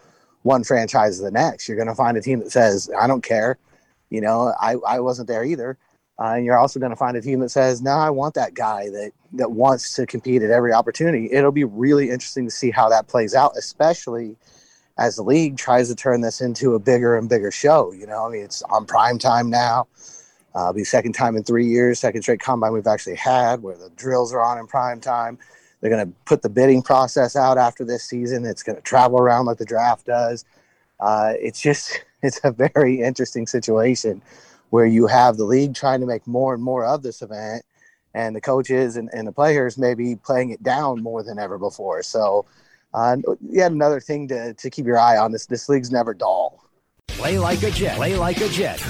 one 0.44 0.64
franchise 0.64 1.19
to 1.19 1.25
the 1.25 1.31
next. 1.31 1.69
You're 1.69 1.76
going 1.76 1.88
to 1.88 1.94
find 1.94 2.17
a 2.17 2.23
team 2.23 2.38
that 2.38 2.50
says, 2.50 2.90
"I 2.99 3.06
don't 3.06 3.23
care." 3.23 3.58
You 4.08 4.23
know, 4.23 4.55
I, 4.58 4.76
I 4.87 5.00
wasn't 5.00 5.29
there 5.29 5.44
either. 5.44 5.76
Uh, 6.19 6.35
and 6.35 6.44
you're 6.44 6.59
also 6.59 6.81
going 6.81 6.91
to 6.91 6.97
find 6.97 7.17
a 7.17 7.20
team 7.20 7.41
that 7.41 7.50
says, 7.50 7.81
"No, 7.81 7.93
I 7.93 8.11
want 8.11 8.35
that 8.35 8.55
guy 8.55 8.88
that 8.91 9.12
that 9.35 9.53
wants 9.53 9.94
to 9.94 10.06
compete 10.06 10.43
at 10.43 10.50
every 10.50 10.73
opportunity." 10.73 11.31
It'll 11.31 11.53
be 11.53 11.65
really 11.65 12.11
interesting 12.11 12.44
to 12.47 12.50
see 12.50 12.70
how 12.70 12.88
that 12.88 13.06
plays 13.06 13.35
out, 13.35 13.53
especially 13.56 14.37
as 14.99 15.15
the 15.15 15.23
league 15.23 15.56
tries 15.56 15.88
to 15.88 15.95
turn 15.95 16.21
this 16.21 16.40
into 16.40 16.75
a 16.75 16.78
bigger 16.81 17.16
and 17.16 17.28
bigger 17.28 17.52
show. 17.52 17.92
You 17.92 18.07
know, 18.07 18.26
I 18.26 18.31
mean, 18.31 18.42
it's 18.42 18.62
on 18.62 18.85
prime 18.85 19.19
time 19.19 19.49
now. 19.49 19.87
Uh, 20.54 20.73
be 20.73 20.83
second 20.83 21.12
time 21.12 21.37
in 21.37 21.45
three 21.45 21.66
years, 21.66 22.00
second 22.00 22.23
straight 22.23 22.40
combine 22.40 22.73
we've 22.73 22.87
actually 22.87 23.14
had 23.14 23.62
where 23.62 23.76
the 23.76 23.90
drills 23.90 24.33
are 24.33 24.42
on 24.42 24.59
in 24.59 24.66
prime 24.66 25.00
time. 25.00 25.38
They're 25.81 25.90
going 25.90 26.04
to 26.04 26.12
put 26.25 26.42
the 26.42 26.49
bidding 26.49 26.83
process 26.83 27.37
out 27.37 27.59
after 27.59 27.85
this 27.85 28.02
season. 28.02 28.45
It's 28.45 28.64
going 28.64 28.75
to 28.75 28.83
travel 28.83 29.21
around 29.21 29.47
like 29.47 29.59
the 29.59 29.64
draft 29.64 30.07
does. 30.07 30.45
Uh, 30.99 31.35
it's 31.37 31.61
just 31.61 32.04
it's 32.23 32.40
a 32.42 32.50
very 32.50 33.02
interesting 33.02 33.47
situation 33.47 34.21
where 34.70 34.87
you 34.87 35.06
have 35.06 35.37
the 35.37 35.44
league 35.44 35.75
trying 35.75 36.00
to 36.00 36.06
make 36.06 36.26
more 36.26 36.54
and 36.54 36.62
more 36.62 36.84
of 36.84 37.02
this 37.02 37.22
event 37.22 37.64
and 38.14 38.34
the 38.34 38.40
coaches 38.40 38.96
and, 38.96 39.08
and 39.12 39.26
the 39.26 39.32
players 39.32 39.78
maybe 39.78 40.16
playing 40.16 40.50
it 40.50 40.62
down 40.62 41.02
more 41.02 41.22
than 41.22 41.38
ever 41.38 41.58
before. 41.58 42.02
So, 42.02 42.46
uh, 42.94 43.16
yet 43.48 43.70
another 43.70 44.00
thing 44.00 44.28
to, 44.28 44.54
to 44.54 44.70
keep 44.70 44.87
your 44.87 44.98
eye 44.98 45.18
on. 45.18 45.32
This 45.32 45.46
this 45.46 45.68
league's 45.68 45.90
never 45.90 46.14
dull. 46.14 46.64
Play 47.06 47.38
like 47.38 47.62
a 47.62 47.70
jet. 47.70 47.96
Play 47.96 48.16
like 48.16 48.40
a 48.40 48.48
jet. 48.48 48.82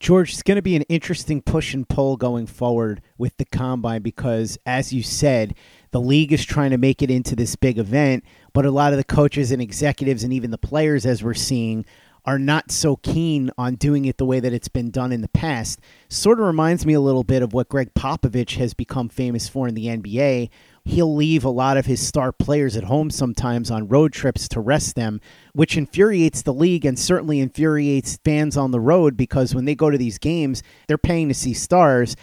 George, 0.00 0.32
it's 0.32 0.42
going 0.42 0.56
to 0.56 0.62
be 0.62 0.76
an 0.76 0.82
interesting 0.88 1.42
push 1.42 1.74
and 1.74 1.86
pull 1.86 2.16
going 2.16 2.46
forward 2.46 3.02
with 3.18 3.36
the 3.36 3.44
combine 3.44 4.00
because, 4.00 4.58
as 4.64 4.94
you 4.94 5.02
said, 5.02 5.54
the 5.90 6.00
league 6.00 6.32
is 6.32 6.42
trying 6.42 6.70
to 6.70 6.78
make 6.78 7.02
it 7.02 7.10
into 7.10 7.36
this 7.36 7.54
big 7.54 7.78
event, 7.78 8.24
but 8.54 8.64
a 8.64 8.70
lot 8.70 8.94
of 8.94 8.96
the 8.96 9.04
coaches 9.04 9.52
and 9.52 9.60
executives 9.60 10.24
and 10.24 10.32
even 10.32 10.50
the 10.50 10.58
players, 10.58 11.04
as 11.04 11.22
we're 11.22 11.34
seeing, 11.34 11.84
are 12.30 12.38
not 12.38 12.70
so 12.70 12.94
keen 12.94 13.50
on 13.58 13.74
doing 13.74 14.04
it 14.04 14.16
the 14.16 14.24
way 14.24 14.38
that 14.38 14.52
it's 14.52 14.68
been 14.68 14.92
done 14.92 15.10
in 15.10 15.20
the 15.20 15.26
past. 15.26 15.80
Sort 16.08 16.38
of 16.38 16.46
reminds 16.46 16.86
me 16.86 16.92
a 16.92 17.00
little 17.00 17.24
bit 17.24 17.42
of 17.42 17.52
what 17.52 17.68
Gregg 17.68 17.92
Popovich 17.92 18.56
has 18.56 18.72
become 18.72 19.08
famous 19.08 19.48
for 19.48 19.66
in 19.66 19.74
the 19.74 19.86
NBA. 19.86 20.48
He'll 20.84 21.12
leave 21.12 21.42
a 21.42 21.50
lot 21.50 21.76
of 21.76 21.86
his 21.86 22.06
star 22.06 22.30
players 22.30 22.76
at 22.76 22.84
home 22.84 23.10
sometimes 23.10 23.68
on 23.68 23.88
road 23.88 24.12
trips 24.12 24.46
to 24.50 24.60
rest 24.60 24.94
them, 24.94 25.20
which 25.54 25.76
infuriates 25.76 26.42
the 26.42 26.54
league 26.54 26.84
and 26.84 26.96
certainly 26.96 27.40
infuriates 27.40 28.20
fans 28.24 28.56
on 28.56 28.70
the 28.70 28.78
road 28.78 29.16
because 29.16 29.52
when 29.52 29.64
they 29.64 29.74
go 29.74 29.90
to 29.90 29.98
these 29.98 30.18
games, 30.18 30.62
they're 30.86 30.98
paying 30.98 31.26
to 31.26 31.34
see 31.34 31.52
stars 31.52 32.14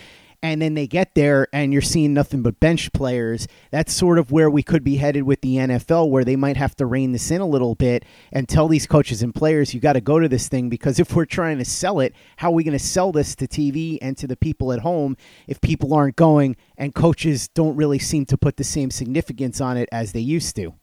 and 0.43 0.61
then 0.61 0.75
they 0.75 0.87
get 0.87 1.15
there 1.15 1.47
and 1.51 1.73
you're 1.73 1.81
seeing 1.81 2.13
nothing 2.13 2.41
but 2.41 2.59
bench 2.59 2.91
players. 2.93 3.47
That's 3.71 3.93
sort 3.93 4.19
of 4.19 4.31
where 4.31 4.49
we 4.49 4.63
could 4.63 4.83
be 4.83 4.97
headed 4.97 5.23
with 5.23 5.41
the 5.41 5.55
NFL, 5.55 6.09
where 6.09 6.23
they 6.23 6.35
might 6.35 6.57
have 6.57 6.75
to 6.75 6.85
rein 6.85 7.11
this 7.11 7.31
in 7.31 7.41
a 7.41 7.47
little 7.47 7.75
bit 7.75 8.05
and 8.31 8.47
tell 8.47 8.67
these 8.67 8.85
coaches 8.85 9.23
and 9.23 9.33
players, 9.33 9.73
you 9.73 9.79
got 9.79 9.93
to 9.93 10.01
go 10.01 10.19
to 10.19 10.29
this 10.29 10.47
thing 10.47 10.69
because 10.69 10.99
if 10.99 11.15
we're 11.15 11.25
trying 11.25 11.57
to 11.57 11.65
sell 11.65 11.99
it, 11.99 12.13
how 12.37 12.49
are 12.49 12.53
we 12.53 12.63
going 12.63 12.77
to 12.77 12.83
sell 12.83 13.11
this 13.11 13.35
to 13.35 13.47
TV 13.47 13.97
and 14.01 14.15
to 14.17 14.27
the 14.27 14.37
people 14.37 14.71
at 14.71 14.79
home 14.79 15.17
if 15.47 15.59
people 15.61 15.93
aren't 15.93 16.15
going 16.15 16.55
and 16.77 16.93
coaches 16.93 17.47
don't 17.49 17.75
really 17.75 17.99
seem 17.99 18.25
to 18.25 18.37
put 18.37 18.57
the 18.57 18.63
same 18.63 18.91
significance 18.91 19.59
on 19.59 19.75
it 19.77 19.89
as 19.91 20.11
they 20.11 20.19
used 20.19 20.55
to? 20.55 20.73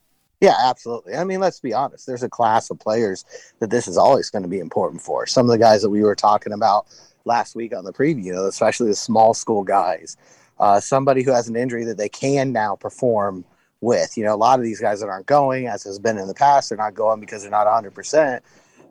Yeah, 0.41 0.57
absolutely. 0.59 1.15
I 1.15 1.25
mean, 1.25 1.41
let's 1.41 1.61
be 1.61 1.73
honest. 1.73 2.07
There's 2.07 2.23
a 2.23 2.29
class 2.29 2.69
of 2.69 2.79
players 2.79 3.25
that 3.61 3.71
this 3.71 3.89
is 3.89 3.97
always 3.97 4.29
going 4.29 4.43
to 4.43 4.49
be 4.49 4.59
important 4.59 5.01
for. 5.01 5.27
Some 5.27 5.47
of 5.47 5.53
the 5.53 5.59
guys 5.59 5.81
that 5.81 5.91
we 5.91 6.03
were 6.03 6.15
talking 6.15 6.53
about 6.53 6.87
last 7.25 7.55
week 7.55 7.75
on 7.75 7.85
the 7.85 7.93
preview, 7.93 8.47
especially 8.47 8.89
the 8.89 8.95
small 8.95 9.35
school 9.35 9.63
guys. 9.65 10.17
Uh, 10.59 10.79
somebody 10.79 11.23
who 11.23 11.33
has 11.33 11.49
an 11.49 11.57
injury 11.57 11.85
that 11.85 11.99
they 11.99 12.09
can 12.09 12.53
now 12.53 12.77
perform 12.77 13.45
with. 13.81 14.17
You 14.17 14.25
know, 14.25 14.35
a 14.35 14.37
lot 14.37 14.59
of 14.59 14.65
these 14.65 14.81
guys 14.81 15.01
that 15.01 15.09
aren't 15.09 15.27
going, 15.27 15.67
as 15.67 15.85
has 15.85 15.99
been 15.99 16.19
in 16.19 16.29
the 16.29 16.35
past, 16.35 16.69
they're 16.69 16.79
not 16.79 16.95
going 16.95 17.21
because 17.21 17.43
they're 17.43 17.51
not 17.51 17.67
100%. 17.67 18.41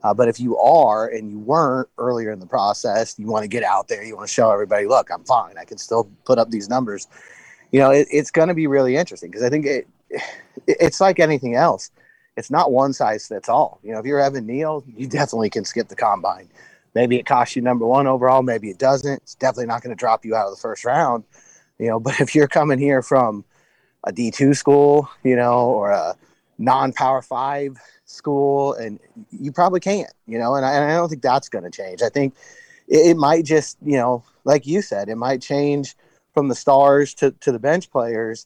Uh, 0.03 0.13
but 0.13 0.27
if 0.27 0.39
you 0.39 0.57
are 0.57 1.07
and 1.07 1.31
you 1.31 1.39
weren't 1.39 1.87
earlier 1.97 2.31
in 2.31 2.39
the 2.39 2.45
process, 2.45 3.17
you 3.17 3.25
want 3.25 3.43
to 3.43 3.47
get 3.47 3.63
out 3.63 3.87
there, 3.87 4.03
you 4.03 4.15
want 4.15 4.27
to 4.27 4.33
show 4.33 4.51
everybody, 4.51 4.85
look, 4.85 5.09
I'm 5.09 5.23
fine. 5.23 5.57
I 5.57 5.63
can 5.63 5.77
still 5.77 6.09
put 6.25 6.37
up 6.37 6.49
these 6.51 6.69
numbers. 6.69 7.07
You 7.71 7.79
know, 7.79 7.91
it, 7.91 8.07
it's 8.11 8.29
going 8.29 8.49
to 8.49 8.53
be 8.53 8.67
really 8.67 8.97
interesting 8.97 9.31
because 9.31 9.43
I 9.43 9.49
think 9.49 9.65
it, 9.65 9.87
it, 10.09 10.21
it's 10.67 10.99
like 10.99 11.19
anything 11.19 11.55
else. 11.55 11.89
It's 12.35 12.51
not 12.51 12.71
one 12.71 12.93
size 12.93 13.27
fits 13.27 13.47
all. 13.47 13.79
You 13.83 13.93
know, 13.93 13.99
if 13.99 14.05
you're 14.05 14.19
Evan 14.19 14.45
Neal, 14.45 14.83
you 14.87 15.07
definitely 15.07 15.49
can 15.49 15.63
skip 15.63 15.87
the 15.87 15.95
combine. 15.95 16.49
Maybe 16.95 17.17
it 17.17 17.25
costs 17.25 17.55
you 17.55 17.61
number 17.61 17.85
one 17.85 18.07
overall. 18.07 18.41
Maybe 18.41 18.69
it 18.69 18.77
doesn't. 18.77 19.21
It's 19.23 19.35
definitely 19.35 19.67
not 19.67 19.81
going 19.81 19.95
to 19.95 19.99
drop 19.99 20.25
you 20.25 20.35
out 20.35 20.47
of 20.47 20.55
the 20.55 20.61
first 20.61 20.85
round. 20.85 21.23
You 21.79 21.87
know, 21.87 21.99
but 22.01 22.19
if 22.19 22.35
you're 22.35 22.47
coming 22.47 22.79
here 22.79 23.01
from 23.01 23.45
a 24.03 24.11
D2 24.11 24.55
school, 24.55 25.09
you 25.23 25.35
know, 25.35 25.69
or 25.69 25.91
a 25.91 26.15
non-power 26.57 27.21
five 27.21 27.77
school, 28.05 28.73
and 28.73 28.99
you 29.31 29.51
probably 29.51 29.79
can't, 29.79 30.11
you 30.27 30.37
know, 30.37 30.55
and 30.55 30.65
I, 30.65 30.73
and 30.73 30.91
I 30.91 30.95
don't 30.95 31.09
think 31.09 31.21
that's 31.21 31.49
going 31.49 31.63
to 31.63 31.71
change. 31.71 32.01
I 32.01 32.09
think 32.09 32.35
it, 32.87 33.11
it, 33.11 33.17
might 33.17 33.45
just, 33.45 33.77
you 33.81 33.97
know, 33.97 34.23
like 34.43 34.67
you 34.67 34.81
said, 34.81 35.09
it 35.09 35.15
might 35.15 35.41
change 35.41 35.95
from 36.33 36.47
the 36.47 36.55
stars 36.55 37.13
to, 37.15 37.31
to 37.31 37.51
the 37.51 37.59
bench 37.59 37.89
players. 37.91 38.45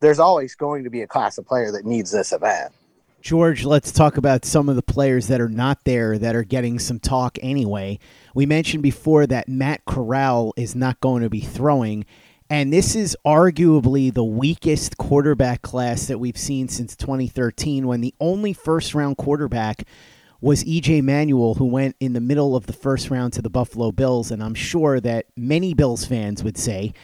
There's 0.00 0.18
always 0.18 0.54
going 0.54 0.84
to 0.84 0.90
be 0.90 1.02
a 1.02 1.06
class 1.06 1.38
of 1.38 1.46
player 1.46 1.72
that 1.72 1.84
needs 1.84 2.10
this 2.10 2.32
event. 2.32 2.72
George, 3.20 3.64
let's 3.64 3.90
talk 3.90 4.16
about 4.16 4.44
some 4.44 4.68
of 4.68 4.76
the 4.76 4.82
players 4.82 5.26
that 5.26 5.40
are 5.40 5.48
not 5.48 5.84
there 5.84 6.18
that 6.18 6.36
are 6.36 6.44
getting 6.44 6.78
some 6.78 7.00
talk 7.00 7.36
anyway. 7.42 7.98
We 8.34 8.46
mentioned 8.46 8.82
before 8.82 9.26
that 9.26 9.48
Matt 9.48 9.84
Corral 9.84 10.54
is 10.56 10.76
not 10.76 11.00
going 11.00 11.22
to 11.22 11.30
be 11.30 11.40
throwing, 11.40 12.06
and 12.48 12.72
this 12.72 12.94
is 12.94 13.16
arguably 13.26 14.14
the 14.14 14.24
weakest 14.24 14.96
quarterback 14.98 15.62
class 15.62 16.06
that 16.06 16.18
we've 16.18 16.38
seen 16.38 16.68
since 16.68 16.96
2013 16.96 17.86
when 17.86 18.00
the 18.00 18.14
only 18.20 18.52
first 18.52 18.94
round 18.94 19.16
quarterback 19.16 19.86
was 20.40 20.62
EJ 20.64 21.02
Manuel, 21.02 21.54
who 21.54 21.66
went 21.66 21.96
in 21.98 22.12
the 22.12 22.20
middle 22.20 22.54
of 22.54 22.66
the 22.66 22.72
first 22.72 23.10
round 23.10 23.32
to 23.32 23.42
the 23.42 23.50
Buffalo 23.50 23.90
Bills. 23.90 24.30
And 24.30 24.42
I'm 24.42 24.54
sure 24.54 25.00
that 25.00 25.26
many 25.36 25.74
Bills 25.74 26.04
fans 26.04 26.44
would 26.44 26.56
say 26.56 26.94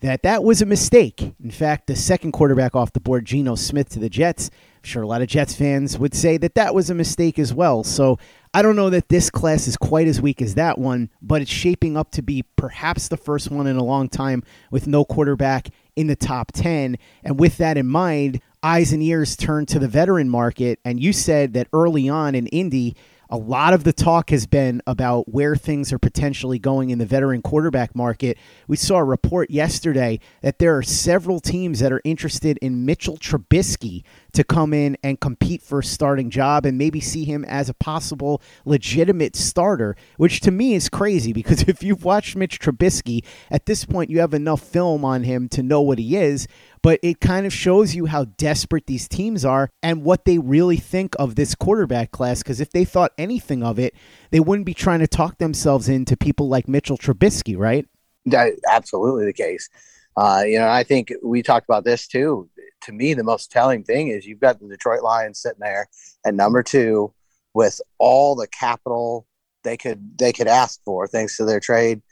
that 0.00 0.22
that 0.22 0.44
was 0.44 0.62
a 0.62 0.66
mistake. 0.66 1.34
In 1.42 1.50
fact, 1.50 1.88
the 1.88 1.96
second 1.96 2.32
quarterback 2.32 2.76
off 2.76 2.92
the 2.92 3.00
board, 3.00 3.24
Geno 3.24 3.56
Smith 3.56 3.88
to 3.90 3.98
the 3.98 4.08
Jets, 4.08 4.50
sure 4.84 5.02
a 5.02 5.06
lot 5.06 5.22
of 5.22 5.28
Jets 5.28 5.54
fans 5.54 5.98
would 5.98 6.14
say 6.14 6.36
that 6.36 6.54
that 6.54 6.74
was 6.74 6.90
a 6.90 6.94
mistake 6.94 7.38
as 7.38 7.52
well. 7.52 7.84
So 7.84 8.18
I 8.52 8.62
don't 8.62 8.76
know 8.76 8.90
that 8.90 9.08
this 9.08 9.30
class 9.30 9.66
is 9.66 9.76
quite 9.76 10.06
as 10.06 10.20
weak 10.20 10.40
as 10.40 10.54
that 10.54 10.78
one, 10.78 11.10
but 11.20 11.42
it's 11.42 11.50
shaping 11.50 11.96
up 11.96 12.10
to 12.12 12.22
be 12.22 12.44
perhaps 12.56 13.08
the 13.08 13.16
first 13.16 13.50
one 13.50 13.66
in 13.66 13.76
a 13.76 13.84
long 13.84 14.08
time 14.08 14.42
with 14.70 14.86
no 14.86 15.04
quarterback 15.04 15.68
in 15.96 16.06
the 16.06 16.16
top 16.16 16.52
10. 16.52 16.96
And 17.22 17.40
with 17.40 17.56
that 17.58 17.76
in 17.76 17.86
mind, 17.86 18.40
eyes 18.62 18.92
and 18.92 19.02
ears 19.02 19.36
turn 19.36 19.66
to 19.66 19.78
the 19.78 19.88
veteran 19.88 20.28
market. 20.28 20.78
And 20.84 21.00
you 21.00 21.12
said 21.12 21.52
that 21.54 21.68
early 21.72 22.08
on 22.08 22.34
in 22.34 22.46
Indy, 22.48 22.96
a 23.30 23.36
lot 23.36 23.72
of 23.72 23.84
the 23.84 23.92
talk 23.92 24.30
has 24.30 24.46
been 24.46 24.82
about 24.86 25.28
where 25.28 25.56
things 25.56 25.92
are 25.92 25.98
potentially 25.98 26.58
going 26.58 26.90
in 26.90 26.98
the 26.98 27.06
veteran 27.06 27.42
quarterback 27.42 27.94
market. 27.94 28.38
We 28.68 28.76
saw 28.76 28.96
a 28.96 29.04
report 29.04 29.50
yesterday 29.50 30.20
that 30.42 30.58
there 30.58 30.76
are 30.76 30.82
several 30.82 31.40
teams 31.40 31.80
that 31.80 31.92
are 31.92 32.00
interested 32.04 32.58
in 32.58 32.84
Mitchell 32.84 33.16
Trubisky 33.16 34.02
to 34.32 34.44
come 34.44 34.72
in 34.72 34.96
and 35.02 35.20
compete 35.20 35.62
for 35.62 35.78
a 35.78 35.84
starting 35.84 36.30
job 36.30 36.66
and 36.66 36.76
maybe 36.76 37.00
see 37.00 37.24
him 37.24 37.44
as 37.44 37.68
a 37.68 37.74
possible 37.74 38.42
legitimate 38.64 39.36
starter, 39.36 39.96
which 40.16 40.40
to 40.40 40.50
me 40.50 40.74
is 40.74 40.88
crazy 40.88 41.32
because 41.32 41.62
if 41.68 41.82
you've 41.82 42.04
watched 42.04 42.36
Mitch 42.36 42.60
Trubisky, 42.60 43.24
at 43.50 43.66
this 43.66 43.84
point 43.84 44.10
you 44.10 44.20
have 44.20 44.34
enough 44.34 44.60
film 44.60 45.04
on 45.04 45.22
him 45.22 45.48
to 45.48 45.62
know 45.62 45.80
what 45.80 45.98
he 45.98 46.16
is 46.16 46.46
but 46.84 47.00
it 47.02 47.18
kind 47.18 47.46
of 47.46 47.52
shows 47.52 47.94
you 47.94 48.04
how 48.04 48.26
desperate 48.36 48.84
these 48.84 49.08
teams 49.08 49.42
are 49.42 49.70
and 49.82 50.04
what 50.04 50.26
they 50.26 50.36
really 50.36 50.76
think 50.76 51.16
of 51.18 51.34
this 51.34 51.54
quarterback 51.54 52.10
class. 52.10 52.42
Because 52.42 52.60
if 52.60 52.72
they 52.72 52.84
thought 52.84 53.12
anything 53.16 53.62
of 53.62 53.78
it, 53.78 53.94
they 54.32 54.38
wouldn't 54.38 54.66
be 54.66 54.74
trying 54.74 55.00
to 55.00 55.06
talk 55.06 55.38
themselves 55.38 55.88
into 55.88 56.14
people 56.14 56.46
like 56.46 56.68
Mitchell 56.68 56.98
Trubisky, 56.98 57.56
right? 57.56 57.88
That 58.26 58.52
absolutely 58.70 59.24
the 59.24 59.32
case. 59.32 59.70
Uh, 60.14 60.42
you 60.46 60.58
know, 60.58 60.68
I 60.68 60.84
think 60.84 61.10
we 61.22 61.42
talked 61.42 61.66
about 61.66 61.84
this 61.84 62.06
too. 62.06 62.50
To 62.82 62.92
me, 62.92 63.14
the 63.14 63.24
most 63.24 63.50
telling 63.50 63.82
thing 63.82 64.08
is 64.08 64.26
you've 64.26 64.40
got 64.40 64.60
the 64.60 64.68
Detroit 64.68 65.02
Lions 65.02 65.40
sitting 65.40 65.60
there 65.60 65.88
at 66.26 66.34
number 66.34 66.62
two 66.62 67.14
with 67.54 67.80
all 67.96 68.36
the 68.36 68.46
capital 68.48 69.26
they 69.62 69.78
could 69.78 70.18
they 70.18 70.34
could 70.34 70.48
ask 70.48 70.84
for 70.84 71.06
thanks 71.06 71.38
to 71.38 71.46
their 71.46 71.60
trade 71.60 72.02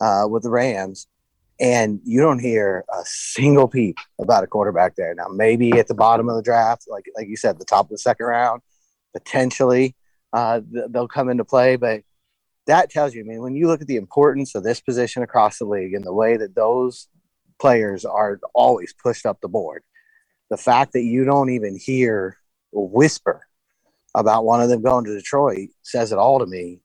uh, 0.00 0.26
with 0.26 0.42
the 0.42 0.50
Rams 0.50 1.06
and 1.60 2.00
you 2.04 2.20
don't 2.20 2.38
hear 2.38 2.84
a 2.92 3.02
single 3.04 3.68
peep 3.68 3.96
about 4.20 4.44
a 4.44 4.46
quarterback 4.46 4.96
there. 4.96 5.14
Now, 5.14 5.28
maybe 5.28 5.72
at 5.72 5.88
the 5.88 5.94
bottom 5.94 6.28
of 6.28 6.36
the 6.36 6.42
draft, 6.42 6.84
like 6.88 7.04
like 7.16 7.28
you 7.28 7.36
said, 7.36 7.58
the 7.58 7.64
top 7.64 7.86
of 7.86 7.90
the 7.90 7.98
second 7.98 8.26
round, 8.26 8.62
potentially 9.12 9.94
uh, 10.32 10.60
they'll 10.90 11.08
come 11.08 11.28
into 11.28 11.44
play. 11.44 11.76
But 11.76 12.02
that 12.66 12.90
tells 12.90 13.14
you, 13.14 13.22
I 13.22 13.24
mean, 13.24 13.42
when 13.42 13.54
you 13.54 13.66
look 13.66 13.80
at 13.80 13.86
the 13.86 13.96
importance 13.96 14.54
of 14.54 14.64
this 14.64 14.80
position 14.80 15.22
across 15.22 15.58
the 15.58 15.64
league 15.64 15.94
and 15.94 16.04
the 16.04 16.14
way 16.14 16.36
that 16.36 16.54
those 16.54 17.08
players 17.60 18.04
are 18.04 18.40
always 18.54 18.92
pushed 18.92 19.26
up 19.26 19.40
the 19.40 19.48
board, 19.48 19.82
the 20.50 20.56
fact 20.56 20.92
that 20.92 21.02
you 21.02 21.24
don't 21.24 21.50
even 21.50 21.78
hear 21.78 22.36
a 22.74 22.80
whisper 22.80 23.46
about 24.14 24.44
one 24.44 24.60
of 24.60 24.68
them 24.68 24.82
going 24.82 25.04
to 25.04 25.14
Detroit 25.14 25.70
says 25.82 26.12
it 26.12 26.18
all 26.18 26.38
to 26.38 26.46
me. 26.46 26.80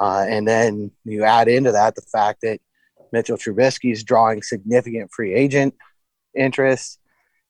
Uh, 0.00 0.24
and 0.28 0.46
then 0.46 0.92
you 1.04 1.24
add 1.24 1.48
into 1.48 1.72
that 1.72 1.96
the 1.96 2.02
fact 2.02 2.42
that 2.42 2.60
Mitchell 3.12 3.36
Trubisky 3.36 3.92
is 3.92 4.04
drawing 4.04 4.42
significant 4.42 5.10
free 5.12 5.34
agent 5.34 5.74
interest. 6.36 6.98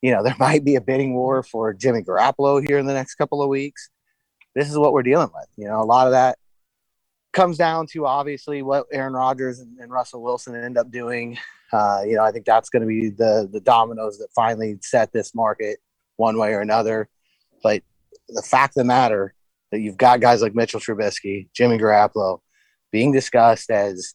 You 0.03 0.12
know, 0.12 0.23
there 0.25 0.37
might 0.38 0.65
be 0.65 0.77
a 0.77 0.81
bidding 0.81 1.15
war 1.15 1.43
for 1.43 1.75
Jimmy 1.75 2.03
Garoppolo 2.03 2.65
here 2.67 2.79
in 2.79 2.87
the 2.87 2.95
next 2.95 3.15
couple 3.17 3.43
of 3.43 3.49
weeks. 3.49 3.91
This 4.55 4.71
is 4.71 4.79
what 4.79 4.93
we're 4.93 5.03
dealing 5.03 5.31
with. 5.35 5.47
You 5.57 5.67
know, 5.67 5.81
a 5.81 5.85
lot 5.85 6.07
of 6.07 6.12
that 6.12 6.38
comes 7.33 7.59
down 7.59 7.87
to 7.87 8.07
obviously 8.07 8.62
what 8.62 8.87
Aaron 8.93 9.12
Rodgers 9.12 9.61
and, 9.61 9.79
and 9.79 9.93
Russell 9.93 10.23
Wilson 10.23 10.55
end 10.57 10.79
up 10.79 10.91
doing. 10.91 11.38
Uh, 11.73 12.03
you 12.05 12.17
know, 12.17 12.25
I 12.25 12.33
think 12.33 12.47
that's 12.47 12.71
going 12.71 12.83
to 12.83 12.88
be 12.88 13.11
the 13.11 13.49
the 13.53 13.61
dominoes 13.61 14.19
that 14.19 14.29
finally 14.35 14.79
set 14.83 15.12
this 15.12 15.35
market 15.35 15.79
one 16.17 16.38
way 16.38 16.53
or 16.55 16.61
another. 16.61 17.09
But 17.62 17.83
the 18.29 18.43
fact 18.43 18.73
of 18.77 18.83
the 18.83 18.85
matter 18.85 19.35
that 19.71 19.81
you've 19.81 19.97
got 19.97 20.21
guys 20.21 20.43
like 20.43 20.55
Mitchell 20.55 20.81
Trubisky, 20.81 21.49
Jimmy 21.55 21.79
Garoppolo 21.79 22.41
being 22.91 23.12
discussed 23.12 23.71
as 23.71 24.15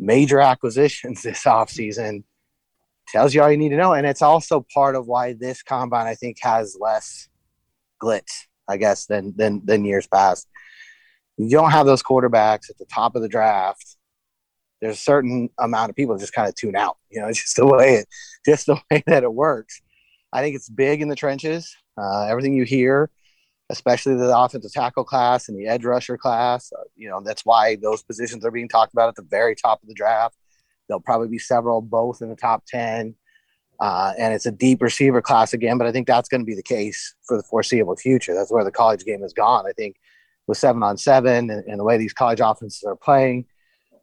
major 0.00 0.40
acquisitions 0.40 1.22
this 1.22 1.44
offseason 1.44 2.24
tells 3.08 3.34
you 3.34 3.42
all 3.42 3.50
you 3.50 3.56
need 3.56 3.70
to 3.70 3.76
know. 3.76 3.92
And 3.92 4.06
it's 4.06 4.22
also 4.22 4.66
part 4.72 4.96
of 4.96 5.06
why 5.06 5.34
this 5.34 5.62
combine, 5.62 6.06
I 6.06 6.14
think, 6.14 6.38
has 6.40 6.76
less 6.80 7.28
glitz, 8.02 8.46
I 8.68 8.76
guess, 8.76 9.06
than 9.06 9.34
than 9.36 9.62
than 9.64 9.84
years 9.84 10.06
past. 10.06 10.48
You 11.36 11.50
don't 11.50 11.70
have 11.70 11.86
those 11.86 12.02
quarterbacks 12.02 12.70
at 12.70 12.78
the 12.78 12.86
top 12.86 13.16
of 13.16 13.22
the 13.22 13.28
draft. 13.28 13.96
There's 14.80 14.96
a 14.96 15.00
certain 15.00 15.50
amount 15.58 15.90
of 15.90 15.96
people 15.96 16.16
just 16.16 16.32
kind 16.32 16.48
of 16.48 16.54
tune 16.54 16.76
out. 16.76 16.96
You 17.10 17.20
know, 17.20 17.28
it's 17.28 17.40
just 17.42 17.56
the 17.56 17.66
way 17.66 17.94
it 17.96 18.08
just 18.44 18.66
the 18.66 18.80
way 18.90 19.02
that 19.06 19.22
it 19.22 19.32
works. 19.32 19.80
I 20.32 20.42
think 20.42 20.54
it's 20.54 20.68
big 20.68 21.02
in 21.02 21.08
the 21.08 21.16
trenches. 21.16 21.74
Uh, 21.98 22.26
everything 22.26 22.54
you 22.54 22.64
hear 22.64 23.10
especially 23.70 24.16
the 24.16 24.36
offensive 24.36 24.72
tackle 24.72 25.04
class 25.04 25.48
and 25.48 25.58
the 25.58 25.66
edge 25.66 25.84
rusher 25.84 26.18
class. 26.18 26.72
Uh, 26.76 26.82
you 26.96 27.08
know, 27.08 27.20
that's 27.24 27.44
why 27.44 27.76
those 27.76 28.02
positions 28.02 28.44
are 28.44 28.50
being 28.50 28.68
talked 28.68 28.92
about 28.92 29.08
at 29.08 29.14
the 29.14 29.22
very 29.22 29.54
top 29.54 29.80
of 29.82 29.88
the 29.88 29.94
draft. 29.94 30.36
There'll 30.88 31.00
probably 31.00 31.28
be 31.28 31.38
several, 31.38 31.80
both 31.80 32.20
in 32.20 32.28
the 32.28 32.36
top 32.36 32.64
10. 32.66 33.14
Uh, 33.78 34.12
and 34.18 34.34
it's 34.34 34.44
a 34.44 34.52
deep 34.52 34.82
receiver 34.82 35.22
class 35.22 35.54
again, 35.54 35.78
but 35.78 35.86
I 35.86 35.92
think 35.92 36.06
that's 36.06 36.28
going 36.28 36.42
to 36.42 36.46
be 36.46 36.54
the 36.54 36.62
case 36.62 37.14
for 37.26 37.36
the 37.36 37.42
foreseeable 37.44 37.96
future. 37.96 38.34
That's 38.34 38.52
where 38.52 38.64
the 38.64 38.72
college 38.72 39.04
game 39.04 39.22
has 39.22 39.32
gone. 39.32 39.66
I 39.66 39.72
think 39.72 39.96
with 40.46 40.58
seven 40.58 40.82
on 40.82 40.98
seven 40.98 41.48
and, 41.48 41.64
and 41.66 41.80
the 41.80 41.84
way 41.84 41.96
these 41.96 42.12
college 42.12 42.40
offenses 42.42 42.82
are 42.82 42.96
playing, 42.96 43.46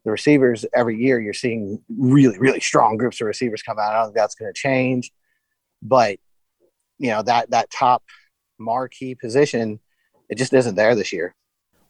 the 0.05 0.11
receivers 0.11 0.65
every 0.73 0.97
year 0.97 1.19
you're 1.19 1.33
seeing 1.33 1.83
really, 1.95 2.39
really 2.39 2.61
strong 2.61 2.95
groups 2.95 3.19
of 3.19 3.27
receivers 3.27 3.61
come 3.61 3.77
out. 3.77 3.91
I 3.91 3.97
don't 3.97 4.05
think 4.05 4.15
that's 4.15 4.35
going 4.35 4.51
to 4.51 4.57
change, 4.57 5.11
but 5.81 6.17
you 6.97 7.09
know 7.09 7.21
that 7.23 7.51
that 7.51 7.69
top 7.69 8.03
marquee 8.59 9.15
position, 9.15 9.79
it 10.29 10.37
just 10.37 10.53
isn't 10.53 10.75
there 10.75 10.95
this 10.95 11.13
year. 11.13 11.35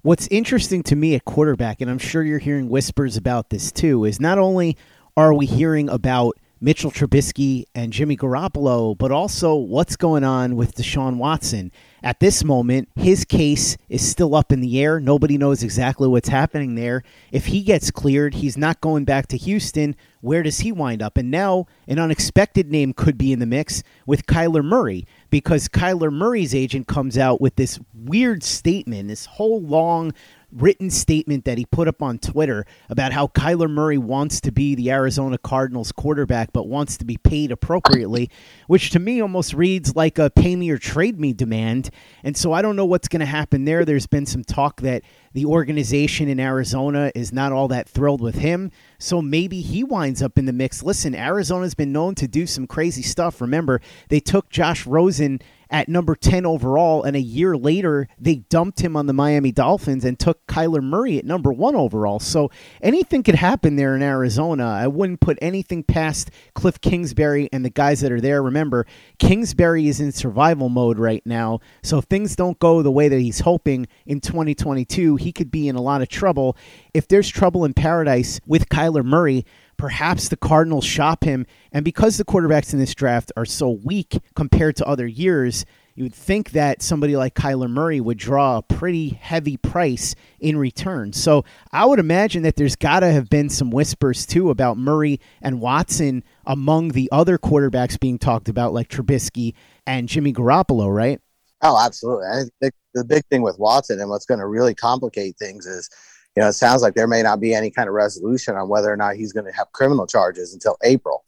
What's 0.01 0.27
interesting 0.27 0.83
to 0.83 0.95
me 0.95 1.15
at 1.15 1.25
quarterback, 1.25 1.81
and 1.81 1.89
I'm 1.89 1.97
sure 1.97 2.23
you're 2.23 2.39
hearing 2.39 2.69
whispers 2.69 3.17
about 3.17 3.49
this 3.49 3.71
too, 3.71 4.05
is 4.05 4.19
not 4.19 4.37
only 4.37 4.77
are 5.17 5.33
we 5.33 5.45
hearing 5.45 5.89
about 5.89 6.37
Mitchell 6.59 6.91
Trubisky 6.91 7.65
and 7.75 7.93
Jimmy 7.93 8.17
Garoppolo, 8.17 8.97
but 8.97 9.11
also 9.11 9.55
what's 9.55 9.95
going 9.95 10.23
on 10.23 10.55
with 10.55 10.75
Deshaun 10.75 11.17
Watson. 11.17 11.71
At 12.03 12.19
this 12.19 12.43
moment, 12.43 12.89
his 12.95 13.25
case 13.25 13.77
is 13.89 14.07
still 14.07 14.33
up 14.33 14.51
in 14.51 14.61
the 14.61 14.81
air. 14.81 14.99
Nobody 14.99 15.37
knows 15.37 15.63
exactly 15.63 16.07
what's 16.07 16.29
happening 16.29 16.75
there. 16.75 17.03
If 17.31 17.47
he 17.47 17.61
gets 17.61 17.91
cleared, 17.91 18.35
he's 18.35 18.57
not 18.57 18.81
going 18.81 19.05
back 19.05 19.27
to 19.27 19.37
Houston. 19.37 19.95
Where 20.21 20.41
does 20.41 20.59
he 20.59 20.71
wind 20.71 21.01
up? 21.01 21.17
And 21.17 21.29
now 21.29 21.67
an 21.87 21.99
unexpected 21.99 22.71
name 22.71 22.93
could 22.93 23.17
be 23.17 23.31
in 23.31 23.39
the 23.39 23.45
mix 23.45 23.83
with 24.05 24.25
Kyler 24.25 24.63
Murray 24.63 25.05
because 25.29 25.67
Kyler 25.67 26.11
Murray's 26.11 26.55
agent 26.55 26.87
comes 26.87 27.17
out 27.17 27.39
with 27.39 27.55
this 27.55 27.79
weird 27.93 28.43
statement, 28.43 29.09
this 29.09 29.25
whole 29.25 29.61
long 29.61 30.13
written 30.51 30.89
statement 30.89 31.45
that 31.45 31.57
he 31.57 31.65
put 31.65 31.87
up 31.87 32.01
on 32.01 32.17
Twitter 32.17 32.65
about 32.89 33.11
how 33.11 33.27
Kyler 33.27 33.69
Murray 33.69 33.97
wants 33.97 34.39
to 34.41 34.51
be 34.51 34.75
the 34.75 34.91
Arizona 34.91 35.37
Cardinals 35.37 35.91
quarterback 35.91 36.53
but 36.53 36.67
wants 36.67 36.97
to 36.97 37.05
be 37.05 37.17
paid 37.17 37.51
appropriately, 37.51 38.29
which 38.67 38.89
to 38.91 38.99
me 38.99 39.21
almost 39.21 39.53
reads 39.53 39.95
like 39.95 40.17
a 40.17 40.29
pay 40.29 40.55
me 40.55 40.69
or 40.69 40.77
trade 40.77 41.19
me 41.19 41.33
demand. 41.33 41.89
And 42.23 42.37
so 42.37 42.53
I 42.53 42.61
don't 42.61 42.75
know 42.75 42.85
what's 42.85 43.07
going 43.07 43.19
to 43.19 43.25
happen 43.25 43.65
there. 43.65 43.83
There's 43.83 44.07
been 44.07 44.25
some 44.25 44.43
talk 44.43 44.81
that 44.81 45.03
the 45.33 45.45
organization 45.45 46.27
in 46.27 46.39
Arizona 46.39 47.11
is 47.15 47.31
not 47.31 47.51
all 47.51 47.67
that 47.67 47.89
thrilled 47.89 48.21
with 48.21 48.35
him. 48.35 48.71
So 48.99 49.21
maybe 49.21 49.61
he 49.61 49.83
winds 49.83 50.21
up 50.21 50.37
in 50.37 50.45
the 50.45 50.53
mix. 50.53 50.83
Listen, 50.83 51.13
Arizona's 51.15 51.75
been 51.75 51.91
known 51.91 52.15
to 52.15 52.27
do 52.27 52.47
some 52.47 52.67
crazy 52.67 53.03
stuff. 53.03 53.41
Remember, 53.41 53.81
they 54.09 54.19
took 54.19 54.49
Josh 54.49 54.85
Rosen 54.85 55.39
at 55.69 55.89
number 55.89 56.15
10 56.15 56.45
overall, 56.45 57.03
and 57.03 57.15
a 57.15 57.21
year 57.21 57.57
later, 57.57 58.07
they 58.17 58.35
dumped 58.35 58.79
him 58.79 58.95
on 58.95 59.05
the 59.05 59.13
Miami 59.13 59.51
Dolphins 59.51 60.05
and 60.05 60.17
took 60.17 60.45
Kyler 60.47 60.81
Murray 60.81 61.17
at 61.17 61.25
number 61.25 61.51
one 61.51 61.75
overall. 61.75 62.19
So 62.19 62.49
anything 62.81 63.23
could 63.23 63.35
happen 63.35 63.75
there 63.75 63.95
in 63.95 64.01
Arizona. 64.01 64.65
I 64.65 64.87
wouldn't 64.87 65.19
put 65.19 65.37
anything 65.41 65.83
past 65.83 66.31
Cliff 66.53 66.79
Kingsbury 66.79 67.49
and 67.51 67.65
the 67.65 67.69
guys 67.69 68.01
that 68.01 68.11
are 68.11 68.21
there. 68.21 68.41
Remember, 68.41 68.85
Kingsbury 69.19 69.87
is 69.87 69.99
in 69.99 70.11
survival 70.11 70.69
mode 70.69 70.99
right 70.99 71.25
now. 71.25 71.59
So 71.83 71.97
if 71.97 72.05
things 72.05 72.35
don't 72.35 72.59
go 72.59 72.81
the 72.81 72.91
way 72.91 73.09
that 73.09 73.19
he's 73.19 73.41
hoping 73.41 73.87
in 74.05 74.21
2022, 74.21 75.16
he 75.17 75.31
could 75.31 75.51
be 75.51 75.67
in 75.67 75.75
a 75.75 75.81
lot 75.81 76.01
of 76.01 76.07
trouble. 76.07 76.57
If 76.93 77.07
there's 77.07 77.29
trouble 77.29 77.65
in 77.65 77.73
paradise 77.73 78.39
with 78.45 78.69
Kyler 78.69 79.03
Murray, 79.03 79.45
Perhaps 79.77 80.29
the 80.29 80.37
Cardinals 80.37 80.85
shop 80.85 81.23
him. 81.23 81.45
And 81.71 81.85
because 81.85 82.17
the 82.17 82.25
quarterbacks 82.25 82.73
in 82.73 82.79
this 82.79 82.95
draft 82.95 83.31
are 83.37 83.45
so 83.45 83.69
weak 83.69 84.17
compared 84.35 84.75
to 84.77 84.87
other 84.87 85.05
years, 85.05 85.65
you 85.93 86.03
would 86.03 86.15
think 86.15 86.51
that 86.51 86.81
somebody 86.81 87.15
like 87.15 87.35
Kyler 87.35 87.69
Murray 87.69 88.01
would 88.01 88.17
draw 88.17 88.57
a 88.57 88.63
pretty 88.63 89.09
heavy 89.09 89.55
price 89.57 90.15
in 90.39 90.57
return. 90.57 91.13
So 91.13 91.45
I 91.71 91.85
would 91.85 91.99
imagine 91.99 92.43
that 92.43 92.55
there's 92.55 92.75
got 92.75 93.01
to 93.01 93.11
have 93.11 93.29
been 93.29 93.49
some 93.49 93.69
whispers 93.69 94.25
too 94.25 94.49
about 94.49 94.77
Murray 94.77 95.19
and 95.41 95.61
Watson 95.61 96.23
among 96.45 96.89
the 96.89 97.09
other 97.11 97.37
quarterbacks 97.37 97.99
being 97.99 98.17
talked 98.17 98.49
about, 98.49 98.73
like 98.73 98.89
Trubisky 98.89 99.53
and 99.85 100.09
Jimmy 100.09 100.33
Garoppolo, 100.33 100.93
right? 100.93 101.21
Oh, 101.61 101.83
absolutely. 101.83 102.27
I 102.27 102.43
think 102.61 102.73
the 102.97 103.05
big 103.05 103.25
thing 103.27 103.41
with 103.41 103.59
Watson 103.59 103.99
and 103.99 104.09
what's 104.09 104.25
going 104.25 104.39
to 104.39 104.47
really 104.47 104.75
complicate 104.75 105.37
things 105.37 105.65
is 105.65 105.89
you 106.37 106.43
know, 106.43 106.49
it 106.49 106.53
sounds 106.53 106.83
like 106.83 106.93
there 106.93 107.07
may 107.07 107.23
not 107.23 107.39
be 107.39 107.55
any 107.55 107.71
kind 107.71 107.89
of 107.89 107.95
resolution 107.95 108.55
on 108.55 108.69
whether 108.69 108.93
or 108.93 108.95
not 108.95 109.15
he's 109.15 109.33
going 109.33 109.47
to 109.47 109.57
have 109.57 109.71
criminal 109.71 110.05
charges 110.05 110.53
until 110.53 110.77
April. 110.83 111.25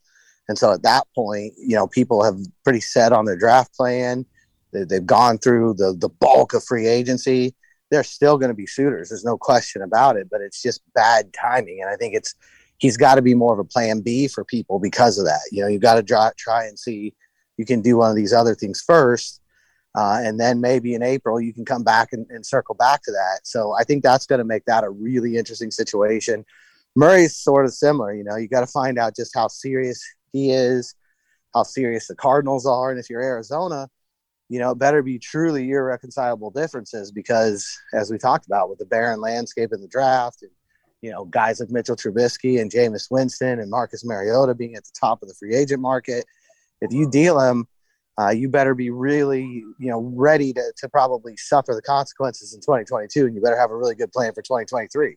And 0.47 0.55
so 0.55 0.71
at 0.71 0.83
that 0.83 1.07
point, 1.15 1.55
you 1.57 1.75
know, 1.75 1.87
people 1.87 2.23
have 2.23 2.37
pretty 2.63 2.79
set 2.79 3.11
on 3.11 3.25
their 3.25 3.35
draft 3.35 3.73
plan. 3.73 4.23
They, 4.71 4.85
have 4.91 5.07
gone 5.07 5.39
through 5.39 5.73
the, 5.79 5.95
the 5.97 6.09
bulk 6.09 6.53
of 6.53 6.63
free 6.63 6.85
agency. 6.85 7.55
They're 7.89 8.03
still 8.03 8.37
going 8.37 8.49
to 8.49 8.55
be 8.55 8.67
shooters. 8.67 9.09
There's 9.09 9.25
no 9.25 9.35
question 9.35 9.81
about 9.81 10.15
it, 10.15 10.27
but 10.29 10.41
it's 10.41 10.61
just 10.61 10.83
bad 10.93 11.33
timing. 11.33 11.81
And 11.81 11.89
I 11.89 11.95
think 11.95 12.13
it's, 12.13 12.35
he's 12.77 12.95
got 12.95 13.15
to 13.15 13.23
be 13.23 13.33
more 13.33 13.53
of 13.53 13.57
a 13.57 13.63
plan 13.63 14.01
B 14.01 14.27
for 14.27 14.45
people 14.45 14.77
because 14.77 15.17
of 15.17 15.25
that. 15.25 15.41
You 15.51 15.63
know, 15.63 15.67
you've 15.69 15.81
got 15.81 15.95
to 15.95 16.33
try 16.37 16.65
and 16.65 16.77
see 16.77 17.15
you 17.57 17.65
can 17.65 17.81
do 17.81 17.97
one 17.97 18.11
of 18.11 18.15
these 18.15 18.31
other 18.31 18.53
things 18.53 18.79
first 18.79 19.38
uh, 19.95 20.21
and 20.23 20.39
then 20.39 20.61
maybe 20.61 20.93
in 20.93 21.01
April, 21.01 21.41
you 21.41 21.53
can 21.53 21.65
come 21.65 21.83
back 21.83 22.13
and, 22.13 22.25
and 22.29 22.45
circle 22.45 22.75
back 22.75 23.01
to 23.03 23.11
that. 23.11 23.39
So 23.43 23.73
I 23.73 23.83
think 23.83 24.03
that's 24.03 24.25
going 24.25 24.39
to 24.39 24.45
make 24.45 24.65
that 24.65 24.83
a 24.83 24.89
really 24.89 25.35
interesting 25.35 25.71
situation. 25.71 26.45
Murray's 26.95 27.35
sort 27.35 27.65
of 27.65 27.73
similar. 27.73 28.13
You 28.13 28.23
know, 28.23 28.35
you 28.35 28.47
got 28.47 28.61
to 28.61 28.67
find 28.67 28.99
out 28.99 29.15
just 29.15 29.33
how 29.33 29.47
serious 29.47 30.01
he 30.31 30.51
is, 30.51 30.93
how 31.55 31.63
serious 31.63 32.07
the 32.07 32.15
Cardinals 32.15 32.65
are. 32.67 32.91
And 32.91 32.99
if 32.99 33.09
you're 33.09 33.23
Arizona, 33.23 33.89
you 34.47 34.59
know, 34.59 34.71
it 34.71 34.79
better 34.79 35.01
be 35.01 35.17
truly 35.17 35.69
irreconcilable 35.69 36.51
differences 36.51 37.11
because, 37.11 37.67
as 37.93 38.11
we 38.11 38.17
talked 38.17 38.45
about, 38.45 38.69
with 38.69 38.79
the 38.79 38.85
barren 38.85 39.21
landscape 39.21 39.71
in 39.73 39.81
the 39.81 39.87
draft 39.87 40.43
and, 40.43 40.51
you 41.01 41.11
know, 41.11 41.25
guys 41.25 41.59
like 41.59 41.69
Mitchell 41.71 41.95
Trubisky 41.95 42.61
and 42.61 42.71
Jameis 42.71 43.09
Winston 43.09 43.59
and 43.59 43.69
Marcus 43.69 44.05
Mariota 44.05 44.53
being 44.53 44.75
at 44.75 44.83
the 44.83 44.91
top 44.99 45.21
of 45.21 45.29
the 45.29 45.35
free 45.35 45.55
agent 45.55 45.81
market, 45.81 46.25
if 46.79 46.93
you 46.93 47.09
deal 47.09 47.39
him– 47.39 47.67
uh, 48.19 48.29
you 48.29 48.49
better 48.49 48.75
be 48.75 48.89
really, 48.89 49.43
you 49.43 49.89
know, 49.89 50.11
ready 50.15 50.51
to, 50.53 50.73
to 50.77 50.89
probably 50.89 51.37
suffer 51.37 51.73
the 51.73 51.81
consequences 51.81 52.53
in 52.53 52.59
2022, 52.59 53.25
and 53.25 53.35
you 53.35 53.41
better 53.41 53.57
have 53.57 53.71
a 53.71 53.75
really 53.75 53.95
good 53.95 54.11
plan 54.11 54.33
for 54.33 54.41
2023. 54.41 55.15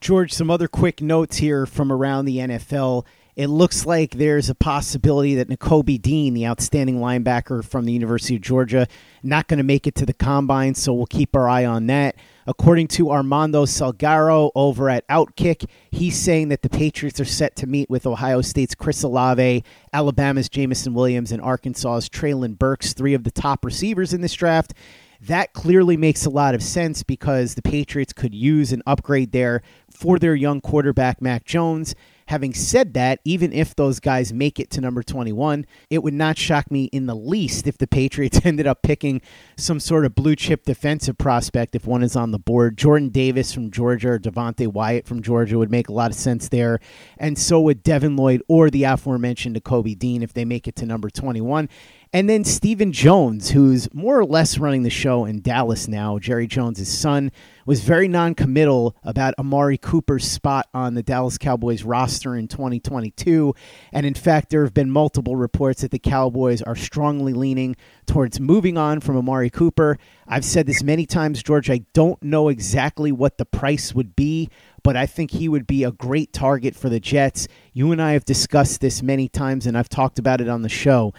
George, 0.00 0.32
some 0.32 0.50
other 0.50 0.68
quick 0.68 1.02
notes 1.02 1.36
here 1.38 1.66
from 1.66 1.92
around 1.92 2.24
the 2.24 2.38
NFL. 2.38 3.04
It 3.38 3.46
looks 3.46 3.86
like 3.86 4.14
there's 4.14 4.50
a 4.50 4.54
possibility 4.56 5.36
that 5.36 5.48
Nakobe 5.48 6.02
Dean, 6.02 6.34
the 6.34 6.44
outstanding 6.44 6.96
linebacker 6.98 7.64
from 7.64 7.84
the 7.84 7.92
University 7.92 8.34
of 8.34 8.42
Georgia, 8.42 8.88
not 9.22 9.46
going 9.46 9.58
to 9.58 9.62
make 9.64 9.86
it 9.86 9.94
to 9.94 10.04
the 10.04 10.12
combine, 10.12 10.74
so 10.74 10.92
we'll 10.92 11.06
keep 11.06 11.36
our 11.36 11.48
eye 11.48 11.64
on 11.64 11.86
that. 11.86 12.16
According 12.48 12.88
to 12.88 13.12
Armando 13.12 13.64
Salguero 13.64 14.50
over 14.56 14.90
at 14.90 15.06
Outkick, 15.06 15.68
he's 15.92 16.18
saying 16.18 16.48
that 16.48 16.62
the 16.62 16.68
Patriots 16.68 17.20
are 17.20 17.24
set 17.24 17.54
to 17.54 17.68
meet 17.68 17.88
with 17.88 18.08
Ohio 18.08 18.40
State's 18.40 18.74
Chris 18.74 19.04
Olave, 19.04 19.62
Alabama's 19.92 20.48
Jameson 20.48 20.92
Williams, 20.92 21.30
and 21.30 21.40
Arkansas's 21.40 22.08
Treylon 22.08 22.58
Burks, 22.58 22.92
three 22.92 23.14
of 23.14 23.22
the 23.22 23.30
top 23.30 23.64
receivers 23.64 24.12
in 24.12 24.20
this 24.20 24.34
draft. 24.34 24.74
That 25.20 25.52
clearly 25.52 25.96
makes 25.96 26.24
a 26.24 26.30
lot 26.30 26.56
of 26.56 26.62
sense 26.62 27.04
because 27.04 27.54
the 27.54 27.62
Patriots 27.62 28.12
could 28.12 28.34
use 28.34 28.72
an 28.72 28.82
upgrade 28.84 29.30
there 29.30 29.62
for 29.88 30.18
their 30.18 30.34
young 30.34 30.60
quarterback, 30.60 31.22
Mac 31.22 31.44
Jones. 31.44 31.94
Having 32.28 32.54
said 32.54 32.92
that, 32.92 33.20
even 33.24 33.54
if 33.54 33.74
those 33.74 34.00
guys 34.00 34.34
make 34.34 34.60
it 34.60 34.70
to 34.72 34.82
number 34.82 35.02
21, 35.02 35.64
it 35.88 36.02
would 36.02 36.12
not 36.12 36.36
shock 36.36 36.70
me 36.70 36.84
in 36.84 37.06
the 37.06 37.14
least 37.14 37.66
if 37.66 37.78
the 37.78 37.86
Patriots 37.86 38.40
ended 38.44 38.66
up 38.66 38.82
picking 38.82 39.22
some 39.56 39.80
sort 39.80 40.04
of 40.04 40.14
blue 40.14 40.36
chip 40.36 40.64
defensive 40.64 41.16
prospect 41.16 41.74
if 41.74 41.86
one 41.86 42.02
is 42.02 42.16
on 42.16 42.30
the 42.30 42.38
board. 42.38 42.76
Jordan 42.76 43.08
Davis 43.08 43.52
from 43.52 43.70
Georgia 43.70 44.10
or 44.10 44.18
Devonte 44.18 44.66
Wyatt 44.66 45.06
from 45.06 45.22
Georgia 45.22 45.58
would 45.58 45.70
make 45.70 45.88
a 45.88 45.92
lot 45.92 46.10
of 46.10 46.16
sense 46.16 46.50
there. 46.50 46.80
And 47.16 47.38
so 47.38 47.60
would 47.62 47.82
Devin 47.82 48.16
Lloyd 48.16 48.42
or 48.46 48.68
the 48.68 48.84
aforementioned 48.84 49.64
Kobe 49.64 49.94
Dean 49.94 50.22
if 50.22 50.34
they 50.34 50.44
make 50.44 50.68
it 50.68 50.76
to 50.76 50.86
number 50.86 51.08
21. 51.08 51.68
And 52.10 52.28
then 52.28 52.42
Stephen 52.42 52.90
Jones, 52.90 53.50
who's 53.50 53.92
more 53.92 54.18
or 54.18 54.24
less 54.24 54.56
running 54.56 54.82
the 54.82 54.88
show 54.88 55.26
in 55.26 55.42
Dallas 55.42 55.88
now, 55.88 56.18
Jerry 56.18 56.46
Jones' 56.46 56.88
son, 56.88 57.30
was 57.66 57.82
very 57.82 58.08
non-committal 58.08 58.96
about 59.02 59.34
Amari 59.38 59.76
Cooper's 59.76 60.26
spot 60.26 60.68
on 60.72 60.94
the 60.94 61.02
Dallas 61.02 61.36
Cowboys 61.36 61.82
roster 61.82 62.34
in 62.34 62.48
2022. 62.48 63.54
And 63.92 64.06
in 64.06 64.14
fact, 64.14 64.48
there 64.48 64.64
have 64.64 64.72
been 64.72 64.90
multiple 64.90 65.36
reports 65.36 65.82
that 65.82 65.90
the 65.90 65.98
Cowboys 65.98 66.62
are 66.62 66.76
strongly 66.76 67.34
leaning 67.34 67.76
towards 68.06 68.40
moving 68.40 68.78
on 68.78 69.00
from 69.00 69.18
Amari 69.18 69.50
Cooper. 69.50 69.98
I've 70.26 70.46
said 70.46 70.66
this 70.66 70.82
many 70.82 71.04
times, 71.04 71.42
George. 71.42 71.68
I 71.68 71.84
don't 71.92 72.22
know 72.22 72.48
exactly 72.48 73.12
what 73.12 73.36
the 73.36 73.44
price 73.44 73.94
would 73.94 74.16
be, 74.16 74.48
but 74.82 74.96
I 74.96 75.04
think 75.04 75.32
he 75.32 75.46
would 75.46 75.66
be 75.66 75.84
a 75.84 75.92
great 75.92 76.32
target 76.32 76.74
for 76.74 76.88
the 76.88 77.00
Jets. 77.00 77.48
You 77.74 77.92
and 77.92 78.00
I 78.00 78.12
have 78.12 78.24
discussed 78.24 78.80
this 78.80 79.02
many 79.02 79.28
times, 79.28 79.66
and 79.66 79.76
I've 79.76 79.90
talked 79.90 80.18
about 80.18 80.40
it 80.40 80.48
on 80.48 80.62
the 80.62 80.70
show 80.70 81.12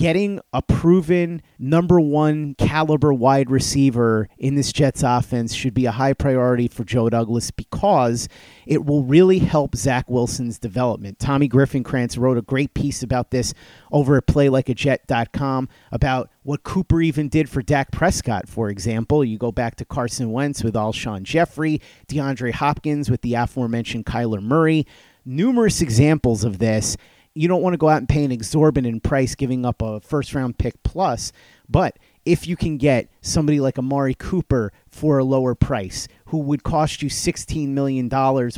getting 0.00 0.40
a 0.54 0.62
proven 0.62 1.42
number 1.58 2.00
one 2.00 2.54
caliber 2.54 3.12
wide 3.12 3.50
receiver 3.50 4.26
in 4.38 4.54
this 4.54 4.72
Jets 4.72 5.02
offense 5.02 5.52
should 5.52 5.74
be 5.74 5.84
a 5.84 5.90
high 5.90 6.14
priority 6.14 6.68
for 6.68 6.84
Joe 6.84 7.10
Douglas 7.10 7.50
because 7.50 8.26
it 8.64 8.86
will 8.86 9.04
really 9.04 9.40
help 9.40 9.76
Zach 9.76 10.08
Wilson's 10.08 10.58
development. 10.58 11.18
Tommy 11.18 11.50
Griffinkrantz 11.50 12.18
wrote 12.18 12.38
a 12.38 12.42
great 12.42 12.72
piece 12.72 13.02
about 13.02 13.30
this 13.30 13.52
over 13.92 14.16
at 14.16 14.26
playlikeajet.com 14.26 15.68
about 15.92 16.30
what 16.44 16.62
Cooper 16.62 17.02
even 17.02 17.28
did 17.28 17.50
for 17.50 17.60
Dak 17.60 17.92
Prescott, 17.92 18.48
for 18.48 18.70
example. 18.70 19.22
You 19.22 19.36
go 19.36 19.52
back 19.52 19.76
to 19.76 19.84
Carson 19.84 20.32
Wentz 20.32 20.64
with 20.64 20.76
Alshon 20.76 21.24
Jeffery, 21.24 21.78
DeAndre 22.08 22.54
Hopkins 22.54 23.10
with 23.10 23.20
the 23.20 23.34
aforementioned 23.34 24.06
Kyler 24.06 24.40
Murray. 24.40 24.86
Numerous 25.26 25.82
examples 25.82 26.42
of 26.42 26.58
this 26.58 26.96
you 27.34 27.48
don't 27.48 27.62
want 27.62 27.74
to 27.74 27.78
go 27.78 27.88
out 27.88 27.98
and 27.98 28.08
pay 28.08 28.24
an 28.24 28.32
exorbitant 28.32 29.02
price 29.02 29.34
giving 29.34 29.64
up 29.64 29.82
a 29.82 30.00
first 30.00 30.34
round 30.34 30.58
pick 30.58 30.82
plus. 30.82 31.32
But 31.68 31.98
if 32.24 32.46
you 32.46 32.56
can 32.56 32.76
get 32.76 33.08
somebody 33.22 33.60
like 33.60 33.78
Amari 33.78 34.14
Cooper 34.14 34.72
for 34.88 35.18
a 35.18 35.24
lower 35.24 35.54
price, 35.54 36.08
who 36.26 36.38
would 36.38 36.62
cost 36.62 37.02
you 37.02 37.08
$16 37.08 37.68
million, 37.68 38.08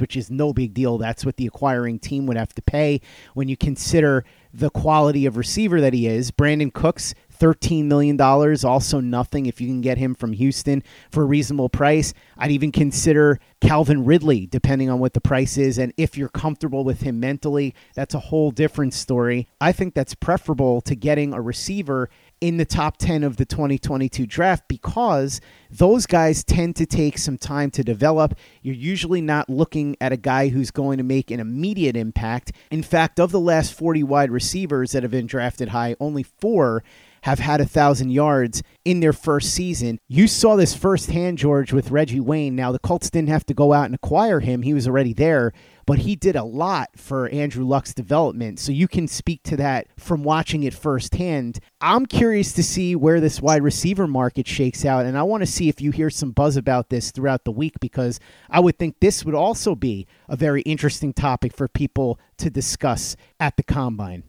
which 0.01 0.17
is 0.17 0.31
no 0.31 0.53
big 0.53 0.75
deal. 0.75 0.99
That's 0.99 1.25
what 1.25 1.37
the 1.37 1.47
acquiring 1.47 1.99
team 1.99 2.27
would 2.27 2.37
have 2.37 2.55
to 2.55 2.63
pay 2.63 3.01
when 3.35 3.49
you 3.49 3.57
consider 3.57 4.25
the 4.53 4.71
quality 4.71 5.27
of 5.27 5.37
receiver 5.37 5.81
that 5.81 5.93
he 5.93 6.07
is. 6.07 6.31
Brandin 6.31 6.73
Cooks 6.73 7.15
$13 7.43 7.87
million, 7.87 8.21
also 8.21 9.01
nothing 9.01 9.47
if 9.47 9.61
you 9.61 9.67
can 9.67 9.81
get 9.81 9.99
him 9.99 10.15
from 10.15 10.33
Houston 10.33 10.81
for 11.11 11.25
a 11.25 11.27
reasonable 11.27 11.69
price. 11.69 12.15
I'd 12.39 12.53
even 12.53 12.71
consider 12.71 13.41
Calvin 13.61 14.05
Ridley, 14.05 14.47
depending 14.47 14.89
on 14.89 15.01
what 15.01 15.13
the 15.13 15.21
price 15.21 15.59
is. 15.59 15.77
And 15.77 15.93
if 15.97 16.17
you're 16.17 16.29
comfortable 16.29 16.85
with 16.85 17.01
him 17.01 17.19
mentally, 17.19 17.75
that's 17.95 18.15
a 18.15 18.21
whole 18.21 18.53
different 18.53 18.95
story. 18.95 19.49
I 19.61 19.73
think 19.73 19.95
that's 19.95 20.15
preferable 20.15 20.81
to 20.83 20.95
getting 20.95 21.35
a 21.35 21.41
receiver 21.41 22.09
in 22.41 22.59
the 22.59 22.65
top 22.65 22.97
10 22.99 23.25
of 23.25 23.37
the 23.37 23.45
2022 23.45 24.25
draft 24.27 24.65
because 24.69 25.41
those 25.71 26.07
guys 26.07 26.45
tend 26.45 26.77
to 26.77 26.87
take 26.87 27.19
some 27.19 27.39
time 27.39 27.73
to 27.73 27.83
develop. 27.83 28.37
You're 28.63 28.75
usually 28.75 29.21
not 29.21 29.49
looking 29.49 29.97
at 30.01 30.13
a 30.13 30.17
guy 30.17 30.49
who's 30.49 30.71
going 30.71 30.99
to 30.99 31.05
make 31.05 31.33
an 31.33 31.41
immediate 31.41 31.97
impact. 31.97 32.53
In 32.71 32.85
fact, 32.85 33.19
of 33.19 33.33
the 33.33 33.41
last 33.41 33.75
40 33.75 34.05
wide 34.05 34.31
receivers 34.31 34.93
that 34.93 35.03
have 35.03 35.13
been 35.13 35.27
drafted 35.27 35.71
high, 35.71 35.97
only 35.99 36.23
four 36.23 36.85
have 37.23 37.39
had 37.39 37.61
a 37.61 37.67
thousand 37.67 38.11
yards 38.11 38.63
in 38.85 39.01
their 39.01 39.13
first 39.13 39.55
season. 39.55 39.99
You 40.09 40.27
saw 40.27 40.57
this 40.57 40.75
firsthand, 40.75 41.39
George, 41.39 41.73
with 41.73 41.91
Reggie 41.91 42.21
Wayne. 42.21 42.57
Now 42.57 42.73
the 42.73 42.79
Colts 42.79 43.11
didn't 43.11 43.29
have 43.29 43.47
to 43.47 43.55
go 43.55 43.73
out 43.73 43.87
and 43.87 43.95
acquire 43.95 44.41
him; 44.41 44.63
he 44.63 44.75
was 44.75 44.87
already 44.87 45.13
there. 45.13 45.53
But 45.85 45.99
he 45.99 46.15
did 46.15 46.37
a 46.37 46.45
lot 46.45 46.91
for 46.97 47.29
Andrew 47.31 47.65
Luck's 47.65 47.93
development, 47.93 48.61
so 48.61 48.71
you 48.71 48.87
can 48.87 49.09
speak 49.09 49.43
to 49.45 49.57
that 49.57 49.89
from 49.99 50.23
watching 50.23 50.63
it 50.63 50.75
firsthand. 50.75 51.59
I'm 51.81 52.07
curious 52.07 52.53
to 52.53 52.63
see 52.63 52.95
where 52.95 53.21
this 53.21 53.43
wide 53.43 53.63
receiver 53.63 54.07
market 54.07 54.47
shakes 54.47 54.85
out, 54.85 55.07
and 55.07 55.19
I 55.19 55.25
want 55.25 55.43
to 55.43 55.47
see 55.47 55.69
if 55.69 55.81
you 55.81 55.91
hear 55.91 56.11
some 56.11 56.31
buzz 56.31 56.57
about 56.57 56.89
this 56.89 57.11
throughout 57.11 57.45
the 57.45 57.51
week 57.51 57.75
because 57.81 58.21
I 58.49 58.61
would 58.61 58.79
think 58.79 59.01
this 59.01 59.25
would 59.25 59.35
also 59.35 59.75
be 59.75 60.07
a 60.29 60.37
very 60.37 60.63
interesting 60.63 61.13
topic 61.13 61.53
for 61.53 61.67
people 61.67 62.21
to 62.39 62.49
discuss 62.49 63.17
at 63.41 63.57
the 63.57 63.65
combine. 63.65 64.25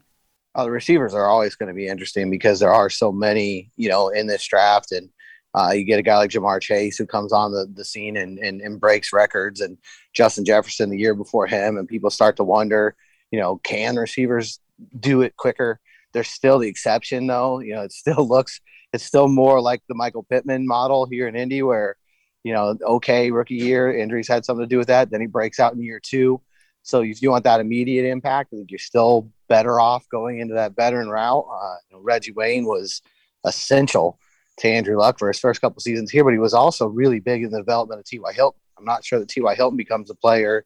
Uh, 0.56 0.64
the 0.64 0.72
receivers 0.72 1.14
are 1.14 1.26
always 1.26 1.56
going 1.56 1.68
to 1.68 1.74
be 1.74 1.88
interesting 1.88 2.30
because 2.30 2.60
there 2.60 2.74
are 2.74 2.90
so 2.90 3.12
many, 3.12 3.72
you 3.76 3.90
know, 3.90 4.10
in 4.10 4.28
this 4.28 4.46
draft. 4.46 4.92
And 4.92 5.10
uh, 5.56 5.72
you 5.72 5.84
get 5.84 6.00
a 6.00 6.04
guy 6.04 6.18
like 6.18 6.30
Ja'Marr 6.30 6.62
Chase 6.62 6.98
who 6.98 7.06
comes 7.06 7.34
on 7.34 7.52
the, 7.52 7.68
the 7.74 7.86
scene 7.86 8.18
and, 8.18 8.38
and, 8.40 8.62
and 8.62 8.80
breaks 8.80 9.14
records, 9.14 9.62
and 9.62 9.78
Justin 10.14 10.46
Jefferson 10.46 10.90
the 10.90 10.98
year 10.98 11.16
before 11.16 11.48
him. 11.48 11.78
And 11.78 11.88
people 11.88 12.10
start 12.10 12.38
to 12.38 12.44
wonder, 12.44 12.96
you 13.32 13.40
know, 13.40 13.58
can 13.64 13.96
receivers 13.96 14.60
do 15.00 15.22
it 15.22 15.36
quicker? 15.38 15.80
There's 16.14 16.30
still 16.30 16.60
the 16.60 16.68
exception, 16.68 17.28
though. 17.28 17.60
You 17.60 17.76
know, 17.76 17.82
it 17.82 17.92
still 17.92 18.28
looks, 18.28 18.62
it's 18.94 19.06
still 19.06 19.28
more 19.28 19.60
like 19.60 19.82
the 19.88 19.96
Michael 19.96 20.24
Pittman 20.24 20.68
model 20.68 21.08
here 21.08 21.28
in 21.28 21.36
Indy, 21.36 21.64
where, 21.64 21.96
you 22.44 22.54
know, 22.54 22.78
okay, 22.84 23.32
rookie 23.32 23.56
year, 23.56 23.96
injuries 23.96 24.28
had 24.28 24.46
something 24.46 24.64
to 24.64 24.68
do 24.68 24.78
with 24.78 24.88
that. 24.88 25.10
Then 25.10 25.22
he 25.22 25.28
breaks 25.28 25.60
out 25.60 25.74
in 25.74 25.82
year 25.82 26.00
two. 26.00 26.42
So 26.84 27.02
if 27.02 27.22
you 27.22 27.32
want 27.32 27.46
that 27.46 27.62
immediate 27.62 28.06
impact, 28.06 28.54
I 28.54 28.58
think 28.58 28.70
you're 28.70 28.78
still 28.78 29.32
better 29.54 29.80
off 29.80 30.10
going 30.10 30.40
into 30.40 30.56
that 30.56 30.76
veteran 30.76 31.10
route. 31.10 31.46
Uh, 31.48 31.76
you 31.88 31.96
know, 31.96 32.02
Reggie 32.02 32.32
Wayne 32.32 32.66
was 32.66 33.04
essential 33.46 34.18
to 34.58 34.68
Andrew 34.68 34.98
Luck 34.98 35.20
for 35.20 35.28
his 35.28 35.38
first 35.38 35.62
couple 35.62 35.80
seasons 35.80 36.10
here, 36.10 36.24
but 36.24 36.34
he 36.34 36.40
was 36.40 36.56
also 36.56 36.88
really 36.88 37.20
big 37.20 37.44
in 37.44 37.52
the 37.52 37.60
development 37.60 38.00
of 38.00 38.06
T.Y. 38.06 38.34
Hilton. 38.34 38.60
I'm 38.80 38.84
not 38.84 39.06
sure 39.06 39.20
that 39.20 39.30
T.Y. 39.30 39.54
Hilton 39.54 39.78
becomes 39.78 40.10
a 40.10 40.16
player 40.16 40.66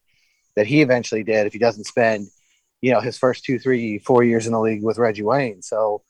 that 0.56 0.66
he 0.66 0.80
eventually 0.80 1.22
did 1.22 1.46
if 1.46 1.52
he 1.52 1.58
doesn't 1.58 1.84
spend, 1.84 2.28
you 2.80 2.90
know, 2.90 3.00
his 3.00 3.18
first 3.18 3.44
two, 3.44 3.58
three, 3.58 3.98
four 3.98 4.24
years 4.24 4.46
in 4.46 4.54
the 4.54 4.60
league 4.60 4.82
with 4.82 4.96
Reggie 4.96 5.22
Wayne. 5.22 5.60
So 5.60 6.02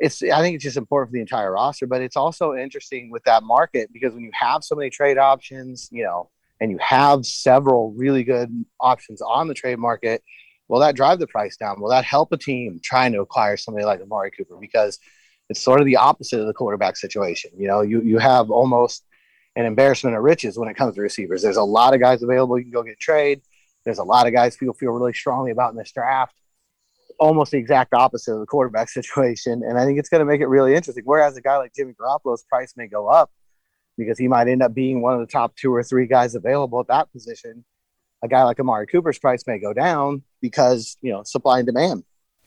it's 0.00 0.24
I 0.24 0.40
think 0.40 0.56
it's 0.56 0.64
just 0.64 0.76
important 0.76 1.10
for 1.10 1.14
the 1.14 1.20
entire 1.20 1.52
roster, 1.52 1.86
but 1.86 2.02
it's 2.02 2.16
also 2.16 2.56
interesting 2.56 3.12
with 3.12 3.22
that 3.24 3.44
market 3.44 3.92
because 3.92 4.12
when 4.12 4.24
you 4.24 4.32
have 4.34 4.64
so 4.64 4.74
many 4.74 4.90
trade 4.90 5.18
options, 5.18 5.88
you 5.92 6.02
know, 6.02 6.30
and 6.60 6.72
you 6.72 6.78
have 6.78 7.24
several 7.24 7.92
really 7.92 8.24
good 8.24 8.50
options 8.80 9.22
on 9.22 9.46
the 9.46 9.54
trade 9.54 9.78
market, 9.78 10.24
will 10.72 10.78
that 10.78 10.96
drive 10.96 11.18
the 11.18 11.26
price 11.26 11.54
down? 11.58 11.78
Will 11.82 11.90
that 11.90 12.02
help 12.02 12.32
a 12.32 12.38
team 12.38 12.80
trying 12.82 13.12
to 13.12 13.20
acquire 13.20 13.58
somebody 13.58 13.84
like 13.84 14.00
Amari 14.00 14.30
Cooper? 14.30 14.56
Because 14.58 14.98
it's 15.50 15.60
sort 15.60 15.80
of 15.80 15.86
the 15.86 15.96
opposite 15.96 16.40
of 16.40 16.46
the 16.46 16.54
quarterback 16.54 16.96
situation. 16.96 17.50
You 17.58 17.68
know, 17.68 17.82
you, 17.82 18.00
you 18.00 18.16
have 18.16 18.50
almost 18.50 19.04
an 19.54 19.66
embarrassment 19.66 20.16
of 20.16 20.22
riches 20.22 20.58
when 20.58 20.70
it 20.70 20.74
comes 20.74 20.94
to 20.94 21.02
receivers. 21.02 21.42
There's 21.42 21.58
a 21.58 21.62
lot 21.62 21.92
of 21.92 22.00
guys 22.00 22.22
available. 22.22 22.56
You 22.56 22.64
can 22.64 22.72
go 22.72 22.82
get 22.82 22.98
trade. 22.98 23.42
There's 23.84 23.98
a 23.98 24.02
lot 24.02 24.26
of 24.26 24.32
guys 24.32 24.56
people 24.56 24.72
feel 24.72 24.92
really 24.92 25.12
strongly 25.12 25.50
about 25.50 25.72
in 25.72 25.76
this 25.76 25.92
draft. 25.92 26.40
Almost 27.20 27.52
the 27.52 27.58
exact 27.58 27.92
opposite 27.92 28.32
of 28.32 28.40
the 28.40 28.46
quarterback 28.46 28.88
situation. 28.98 29.62
And 29.68 29.78
I 29.78 29.84
think 29.84 29.98
it's 29.98 30.08
going 30.08 30.20
to 30.20 30.24
make 30.24 30.40
it 30.40 30.46
really 30.46 30.74
interesting. 30.74 31.04
Whereas 31.04 31.36
a 31.36 31.42
guy 31.42 31.58
like 31.58 31.74
Jimmy 31.74 31.92
Garoppolo's 31.92 32.44
price 32.44 32.72
may 32.78 32.86
go 32.86 33.08
up 33.08 33.30
because 33.98 34.18
he 34.18 34.26
might 34.26 34.48
end 34.48 34.62
up 34.62 34.72
being 34.72 35.02
one 35.02 35.12
of 35.12 35.20
the 35.20 35.26
top 35.26 35.54
two 35.54 35.74
or 35.74 35.82
three 35.82 36.06
guys 36.06 36.34
available 36.34 36.80
at 36.80 36.86
that 36.86 37.12
position. 37.12 37.62
A 38.22 38.28
guy 38.28 38.44
like 38.44 38.60
Amari 38.60 38.86
Cooper's 38.86 39.18
price 39.18 39.44
may 39.46 39.58
go 39.58 39.72
down 39.72 40.22
because, 40.40 40.96
you 41.02 41.12
know, 41.12 41.22
supply 41.24 41.58
and 41.58 41.66
demand. 41.66 42.04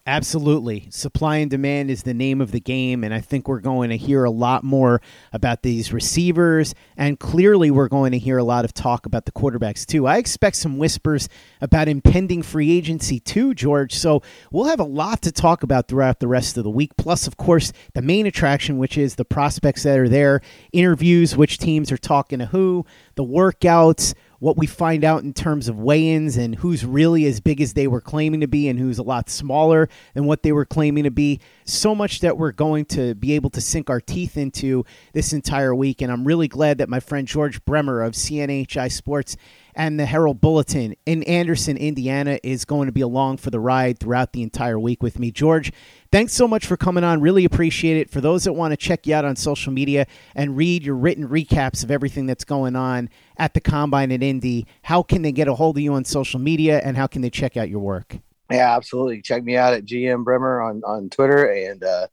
Absolutely. 0.08 0.86
Supply 0.92 1.38
and 1.38 1.50
demand 1.50 1.90
is 1.90 2.04
the 2.04 2.14
name 2.14 2.40
of 2.40 2.52
the 2.52 2.60
game. 2.60 3.04
And 3.04 3.12
I 3.12 3.22
think 3.22 3.48
we're 3.48 3.60
going 3.60 3.90
to 3.90 3.98
hear 3.98 4.24
a 4.24 4.30
lot 4.30 4.64
more 4.64 5.02
about 5.34 5.64
these 5.64 5.92
receivers. 5.92 6.76
And 6.96 7.20
clearly, 7.20 7.72
we're 7.72 7.88
going 7.88 8.12
to 8.12 8.20
hear 8.20 8.38
a 8.38 8.44
lot 8.44 8.66
of 8.66 8.74
talk 8.74 9.08
about 9.08 9.26
the 9.26 9.32
quarterbacks, 9.32 9.84
too. 9.84 10.06
I 10.06 10.18
expect 10.18 10.58
some 10.58 10.78
whispers 10.78 11.28
about 11.60 11.88
impending 11.88 12.44
free 12.44 12.72
agency, 12.72 13.20
too, 13.20 13.56
George. 13.56 13.96
So 13.96 14.22
we'll 14.52 14.66
have 14.66 14.80
a 14.80 14.84
lot 14.84 15.24
to 15.24 15.32
talk 15.32 15.64
about 15.64 15.88
throughout 15.88 16.20
the 16.20 16.28
rest 16.28 16.56
of 16.56 16.64
the 16.64 16.70
week. 16.70 16.96
Plus, 16.98 17.26
of 17.26 17.36
course, 17.38 17.74
the 17.96 18.04
main 18.04 18.28
attraction, 18.28 18.78
which 18.78 19.00
is 19.00 19.16
the 19.16 19.26
prospects 19.26 19.82
that 19.84 19.98
are 19.98 20.08
there, 20.08 20.40
interviews, 20.72 21.36
which 21.36 21.58
teams 21.58 21.92
are 21.92 21.98
talking 21.98 22.38
to 22.38 22.46
who, 22.46 22.86
the 23.16 23.26
workouts 23.26 24.14
what 24.40 24.58
we 24.58 24.68
find 24.68 25.04
out 25.04 25.24
in 25.24 25.34
terms 25.34 25.68
of 25.68 25.80
weigh 25.80 26.14
ins 26.14 26.38
and 26.38 26.56
who's 26.56 26.86
really 26.86 27.26
as 27.26 27.40
big 27.40 27.62
as 27.62 27.74
they 27.74 27.88
were 27.88 28.02
claiming 28.02 28.42
to 28.42 28.48
be 28.48 28.68
and 28.68 28.80
who's 28.80 28.98
a 28.98 29.04
lot 29.04 29.30
smaller 29.30 29.90
than 30.14 30.26
what 30.26 30.44
they 30.44 30.52
were 30.52 30.66
claiming 30.66 31.04
to 31.04 31.12
be. 31.12 31.40
So 31.68 31.96
much 31.96 32.20
that 32.20 32.38
we're 32.38 32.52
going 32.52 32.86
to 32.86 33.16
be 33.16 33.34
able 33.34 33.50
to 33.50 33.60
sink 33.60 33.90
our 33.90 34.00
teeth 34.00 34.38
into 34.38 34.86
this 35.14 35.34
entire 35.34 35.74
week. 35.74 36.04
And 36.04 36.12
I'm 36.12 36.24
really 36.24 36.48
glad 36.48 36.78
that 36.78 36.90
my 36.90 37.00
friend 37.00 37.28
George 37.28 37.66
Bremer 37.66 38.04
of 38.04 38.14
CNHI 38.14 38.92
Sports 38.92 39.36
and 39.74 40.00
the 40.00 40.06
Herald 40.06 40.40
Bulletin 40.40 40.96
in 41.08 41.24
Anderson, 41.24 41.76
Indiana, 41.76 42.40
is 42.44 42.66
going 42.66 42.86
to 42.86 42.92
be 42.92 43.02
along 43.02 43.38
for 43.38 43.50
the 43.50 43.60
ride 43.60 43.98
throughout 43.98 44.32
the 44.32 44.44
entire 44.44 44.80
week 44.80 45.02
with 45.02 45.18
me. 45.18 45.32
George, 45.32 45.72
thanks 46.12 46.34
so 46.34 46.48
much 46.48 46.68
for 46.68 46.78
coming 46.78 47.04
on. 47.04 47.20
Really 47.20 47.46
appreciate 47.46 47.98
it. 47.98 48.12
For 48.12 48.22
those 48.22 48.44
that 48.44 48.54
want 48.54 48.72
to 48.72 48.78
check 48.78 49.08
you 49.08 49.16
out 49.16 49.26
on 49.26 49.36
social 49.36 49.74
media 49.74 50.06
and 50.36 50.56
read 50.56 50.84
your 50.84 50.96
written 50.96 51.28
recaps 51.28 51.84
of 51.84 51.90
everything 51.90 52.28
that's 52.28 52.46
going 52.46 52.76
on 52.76 53.10
at 53.38 53.56
the 53.56 53.60
Combine 53.60 54.12
at 54.12 54.22
Indy, 54.22 54.68
how 54.84 55.02
can 55.02 55.24
they 55.24 55.32
get 55.32 55.48
a 55.48 55.56
hold 55.56 55.78
of 55.78 55.82
you 55.82 55.96
on 55.96 56.06
social 56.06 56.40
media 56.40 56.80
and 56.84 56.96
how 56.96 57.08
can 57.08 57.24
they 57.24 57.32
check 57.32 57.58
out 57.58 57.70
your 57.70 57.80
work? 57.82 58.20
Yeah, 58.52 58.76
absolutely. 58.76 59.22
Check 59.22 59.44
me 59.44 59.58
out 59.58 59.74
at 59.74 59.86
GM 59.86 60.24
Bremer 60.24 60.62
on, 60.62 60.84
on 60.86 61.10
Twitter 61.10 61.46
and, 61.46 61.84
uh, 61.84 62.08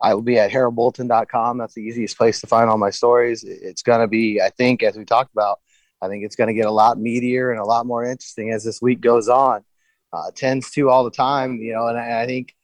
I 0.00 0.14
will 0.14 0.22
be 0.22 0.38
at 0.38 0.50
heraldbulletin.com. 0.50 1.58
That's 1.58 1.74
the 1.74 1.82
easiest 1.82 2.16
place 2.16 2.40
to 2.40 2.46
find 2.46 2.70
all 2.70 2.78
my 2.78 2.90
stories. 2.90 3.44
It's 3.44 3.82
going 3.82 4.00
to 4.00 4.06
be, 4.06 4.40
I 4.40 4.50
think, 4.50 4.82
as 4.82 4.96
we 4.96 5.04
talked 5.04 5.32
about, 5.32 5.58
I 6.00 6.08
think 6.08 6.24
it's 6.24 6.36
going 6.36 6.48
to 6.48 6.54
get 6.54 6.66
a 6.66 6.70
lot 6.70 6.98
meatier 6.98 7.50
and 7.50 7.60
a 7.60 7.64
lot 7.64 7.86
more 7.86 8.04
interesting 8.04 8.52
as 8.52 8.64
this 8.64 8.80
week 8.80 9.00
goes 9.00 9.28
on. 9.28 9.64
Uh, 10.12 10.30
tends 10.34 10.70
to 10.70 10.88
all 10.88 11.04
the 11.04 11.10
time, 11.10 11.56
you 11.56 11.74
know, 11.74 11.88
and 11.88 11.98
I, 11.98 12.22
I 12.22 12.26
think 12.26 12.54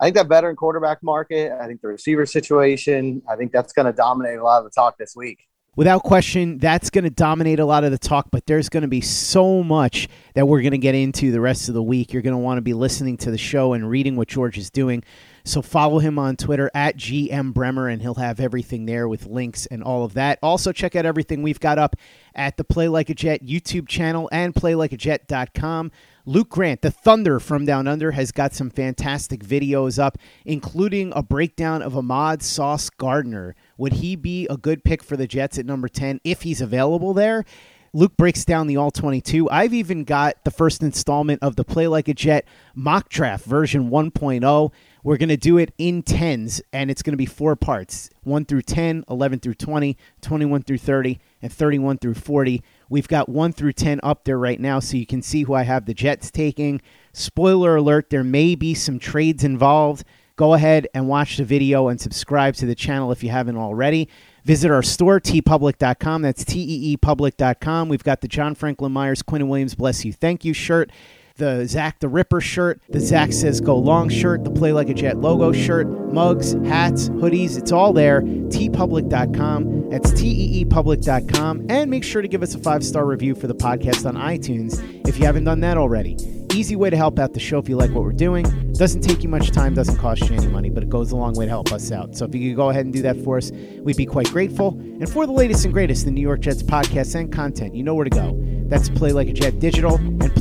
I 0.00 0.04
think 0.04 0.16
that 0.16 0.28
veteran 0.28 0.56
quarterback 0.56 1.02
market, 1.02 1.52
I 1.52 1.66
think 1.66 1.80
the 1.80 1.88
receiver 1.88 2.24
situation, 2.24 3.22
I 3.28 3.36
think 3.36 3.52
that's 3.52 3.72
going 3.72 3.86
to 3.86 3.92
dominate 3.92 4.38
a 4.38 4.42
lot 4.42 4.58
of 4.58 4.64
the 4.64 4.70
talk 4.70 4.96
this 4.96 5.14
week. 5.16 5.40
Without 5.76 6.02
question, 6.02 6.56
that's 6.56 6.88
going 6.88 7.04
to 7.04 7.10
dominate 7.10 7.60
a 7.60 7.66
lot 7.66 7.84
of 7.84 7.90
the 7.90 7.98
talk, 7.98 8.28
but 8.30 8.46
there's 8.46 8.70
going 8.70 8.80
to 8.80 8.88
be 8.88 9.02
so 9.02 9.62
much 9.62 10.08
that 10.32 10.48
we're 10.48 10.62
going 10.62 10.70
to 10.70 10.78
get 10.78 10.94
into 10.94 11.30
the 11.30 11.40
rest 11.40 11.68
of 11.68 11.74
the 11.74 11.82
week. 11.82 12.14
You're 12.14 12.22
going 12.22 12.32
to 12.32 12.38
want 12.38 12.56
to 12.56 12.62
be 12.62 12.72
listening 12.72 13.18
to 13.18 13.30
the 13.30 13.36
show 13.36 13.74
and 13.74 13.88
reading 13.88 14.16
what 14.16 14.26
George 14.26 14.56
is 14.56 14.70
doing. 14.70 15.04
So 15.44 15.60
follow 15.60 15.98
him 15.98 16.18
on 16.18 16.36
Twitter 16.36 16.70
at 16.74 16.96
GM 16.96 17.52
Bremer, 17.52 17.88
and 17.88 18.00
he'll 18.00 18.14
have 18.14 18.40
everything 18.40 18.86
there 18.86 19.06
with 19.06 19.26
links 19.26 19.66
and 19.66 19.82
all 19.82 20.02
of 20.02 20.14
that. 20.14 20.38
Also, 20.42 20.72
check 20.72 20.96
out 20.96 21.04
everything 21.04 21.42
we've 21.42 21.60
got 21.60 21.78
up 21.78 21.94
at 22.34 22.56
the 22.56 22.64
Play 22.64 22.88
Like 22.88 23.10
a 23.10 23.14
Jet 23.14 23.44
YouTube 23.44 23.86
channel 23.86 24.30
and 24.32 24.54
playlikeajet.com. 24.54 25.92
Luke 26.28 26.48
Grant, 26.48 26.82
the 26.82 26.90
Thunder 26.90 27.38
from 27.38 27.64
Down 27.64 27.86
Under, 27.86 28.10
has 28.10 28.32
got 28.32 28.52
some 28.52 28.68
fantastic 28.68 29.44
videos 29.44 29.96
up, 29.96 30.18
including 30.44 31.12
a 31.14 31.22
breakdown 31.22 31.82
of 31.82 31.96
Ahmad 31.96 32.42
Sauce 32.42 32.90
Gardner. 32.90 33.54
Would 33.78 33.92
he 33.92 34.16
be 34.16 34.48
a 34.48 34.56
good 34.56 34.82
pick 34.82 35.04
for 35.04 35.16
the 35.16 35.28
Jets 35.28 35.56
at 35.56 35.66
number 35.66 35.86
10 35.86 36.20
if 36.24 36.42
he's 36.42 36.60
available 36.60 37.14
there? 37.14 37.44
Luke 37.92 38.16
breaks 38.16 38.44
down 38.44 38.66
the 38.66 38.76
All 38.76 38.90
22. 38.90 39.48
I've 39.50 39.72
even 39.72 40.02
got 40.02 40.42
the 40.44 40.50
first 40.50 40.82
installment 40.82 41.44
of 41.44 41.54
the 41.54 41.62
Play 41.62 41.86
Like 41.86 42.08
a 42.08 42.14
Jet 42.14 42.44
mock 42.74 43.08
draft 43.08 43.44
version 43.44 43.88
1.0. 43.88 44.72
We're 45.04 45.16
going 45.18 45.28
to 45.28 45.36
do 45.36 45.58
it 45.58 45.72
in 45.78 46.02
tens, 46.02 46.60
and 46.72 46.90
it's 46.90 47.02
going 47.02 47.12
to 47.12 47.16
be 47.16 47.26
four 47.26 47.54
parts 47.54 48.10
1 48.24 48.46
through 48.46 48.62
10, 48.62 49.04
11 49.08 49.38
through 49.38 49.54
20, 49.54 49.96
21 50.20 50.62
through 50.64 50.78
30, 50.78 51.20
and 51.40 51.52
31 51.52 51.98
through 51.98 52.14
40. 52.14 52.64
We've 52.88 53.08
got 53.08 53.28
1 53.28 53.52
through 53.52 53.72
10 53.72 54.00
up 54.02 54.24
there 54.24 54.38
right 54.38 54.60
now, 54.60 54.78
so 54.80 54.96
you 54.96 55.06
can 55.06 55.22
see 55.22 55.42
who 55.42 55.54
I 55.54 55.62
have 55.62 55.86
the 55.86 55.94
Jets 55.94 56.30
taking. 56.30 56.80
Spoiler 57.12 57.76
alert, 57.76 58.10
there 58.10 58.24
may 58.24 58.54
be 58.54 58.74
some 58.74 58.98
trades 58.98 59.42
involved. 59.42 60.04
Go 60.36 60.52
ahead 60.54 60.86
and 60.92 61.08
watch 61.08 61.38
the 61.38 61.44
video 61.44 61.88
and 61.88 62.00
subscribe 62.00 62.54
to 62.56 62.66
the 62.66 62.74
channel 62.74 63.10
if 63.10 63.24
you 63.24 63.30
haven't 63.30 63.56
already. 63.56 64.08
Visit 64.44 64.70
our 64.70 64.82
store, 64.82 65.18
teepublic.com. 65.18 66.22
That's 66.22 66.44
T 66.44 66.60
E 66.60 66.92
E 66.92 66.96
public.com. 66.96 67.88
We've 67.88 68.04
got 68.04 68.20
the 68.20 68.28
John 68.28 68.54
Franklin 68.54 68.92
Myers, 68.92 69.22
Quinnen 69.22 69.48
Williams, 69.48 69.74
Bless 69.74 70.04
You, 70.04 70.12
Thank 70.12 70.44
You 70.44 70.52
shirt 70.52 70.90
the 71.36 71.66
Zach 71.66 72.00
the 72.00 72.08
Ripper 72.08 72.40
shirt, 72.40 72.80
the 72.88 73.00
Zach 73.00 73.32
Says 73.32 73.60
Go 73.60 73.76
Long 73.76 74.08
shirt, 74.08 74.44
the 74.44 74.50
Play 74.50 74.72
Like 74.72 74.88
a 74.88 74.94
Jet 74.94 75.18
logo 75.18 75.52
shirt, 75.52 75.86
mugs, 76.12 76.52
hats, 76.66 77.08
hoodies. 77.10 77.58
It's 77.58 77.72
all 77.72 77.92
there. 77.92 78.22
teepublic.com. 78.22 79.90
That's 79.90 80.12
T-E-E-public.com. 80.12 81.66
And 81.68 81.90
make 81.90 82.04
sure 82.04 82.22
to 82.22 82.28
give 82.28 82.42
us 82.42 82.54
a 82.54 82.58
five-star 82.58 83.04
review 83.04 83.34
for 83.34 83.46
the 83.46 83.54
podcast 83.54 84.06
on 84.06 84.14
iTunes 84.14 84.82
if 85.06 85.18
you 85.18 85.26
haven't 85.26 85.44
done 85.44 85.60
that 85.60 85.76
already. 85.76 86.16
Easy 86.54 86.76
way 86.76 86.88
to 86.90 86.96
help 86.96 87.18
out 87.18 87.34
the 87.34 87.40
show 87.40 87.58
if 87.58 87.68
you 87.68 87.76
like 87.76 87.90
what 87.90 88.02
we're 88.02 88.12
doing. 88.12 88.44
Doesn't 88.72 89.02
take 89.02 89.22
you 89.22 89.28
much 89.28 89.50
time, 89.50 89.74
doesn't 89.74 89.98
cost 89.98 90.28
you 90.28 90.36
any 90.36 90.46
money, 90.46 90.70
but 90.70 90.82
it 90.82 90.88
goes 90.88 91.10
a 91.12 91.16
long 91.16 91.34
way 91.34 91.44
to 91.44 91.50
help 91.50 91.72
us 91.72 91.92
out. 91.92 92.16
So 92.16 92.24
if 92.24 92.34
you 92.34 92.50
could 92.50 92.56
go 92.56 92.70
ahead 92.70 92.84
and 92.84 92.94
do 92.94 93.02
that 93.02 93.22
for 93.24 93.36
us, 93.36 93.50
we'd 93.80 93.96
be 93.96 94.06
quite 94.06 94.30
grateful. 94.30 94.68
And 94.68 95.10
for 95.10 95.26
the 95.26 95.32
latest 95.32 95.64
and 95.64 95.74
greatest 95.74 96.06
in 96.06 96.14
New 96.14 96.22
York 96.22 96.40
Jets 96.40 96.62
podcasts 96.62 97.14
and 97.14 97.30
content, 97.32 97.74
you 97.74 97.82
know 97.82 97.94
where 97.94 98.04
to 98.04 98.10
go. 98.10 98.38
That's 98.68 98.88
Play 98.88 99.12
Like 99.12 99.28
a 99.28 99.32
Jet 99.32 99.58
Digital 99.60 99.96
and 99.96 100.34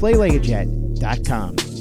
PlayLikeAJet.com. 0.95 1.74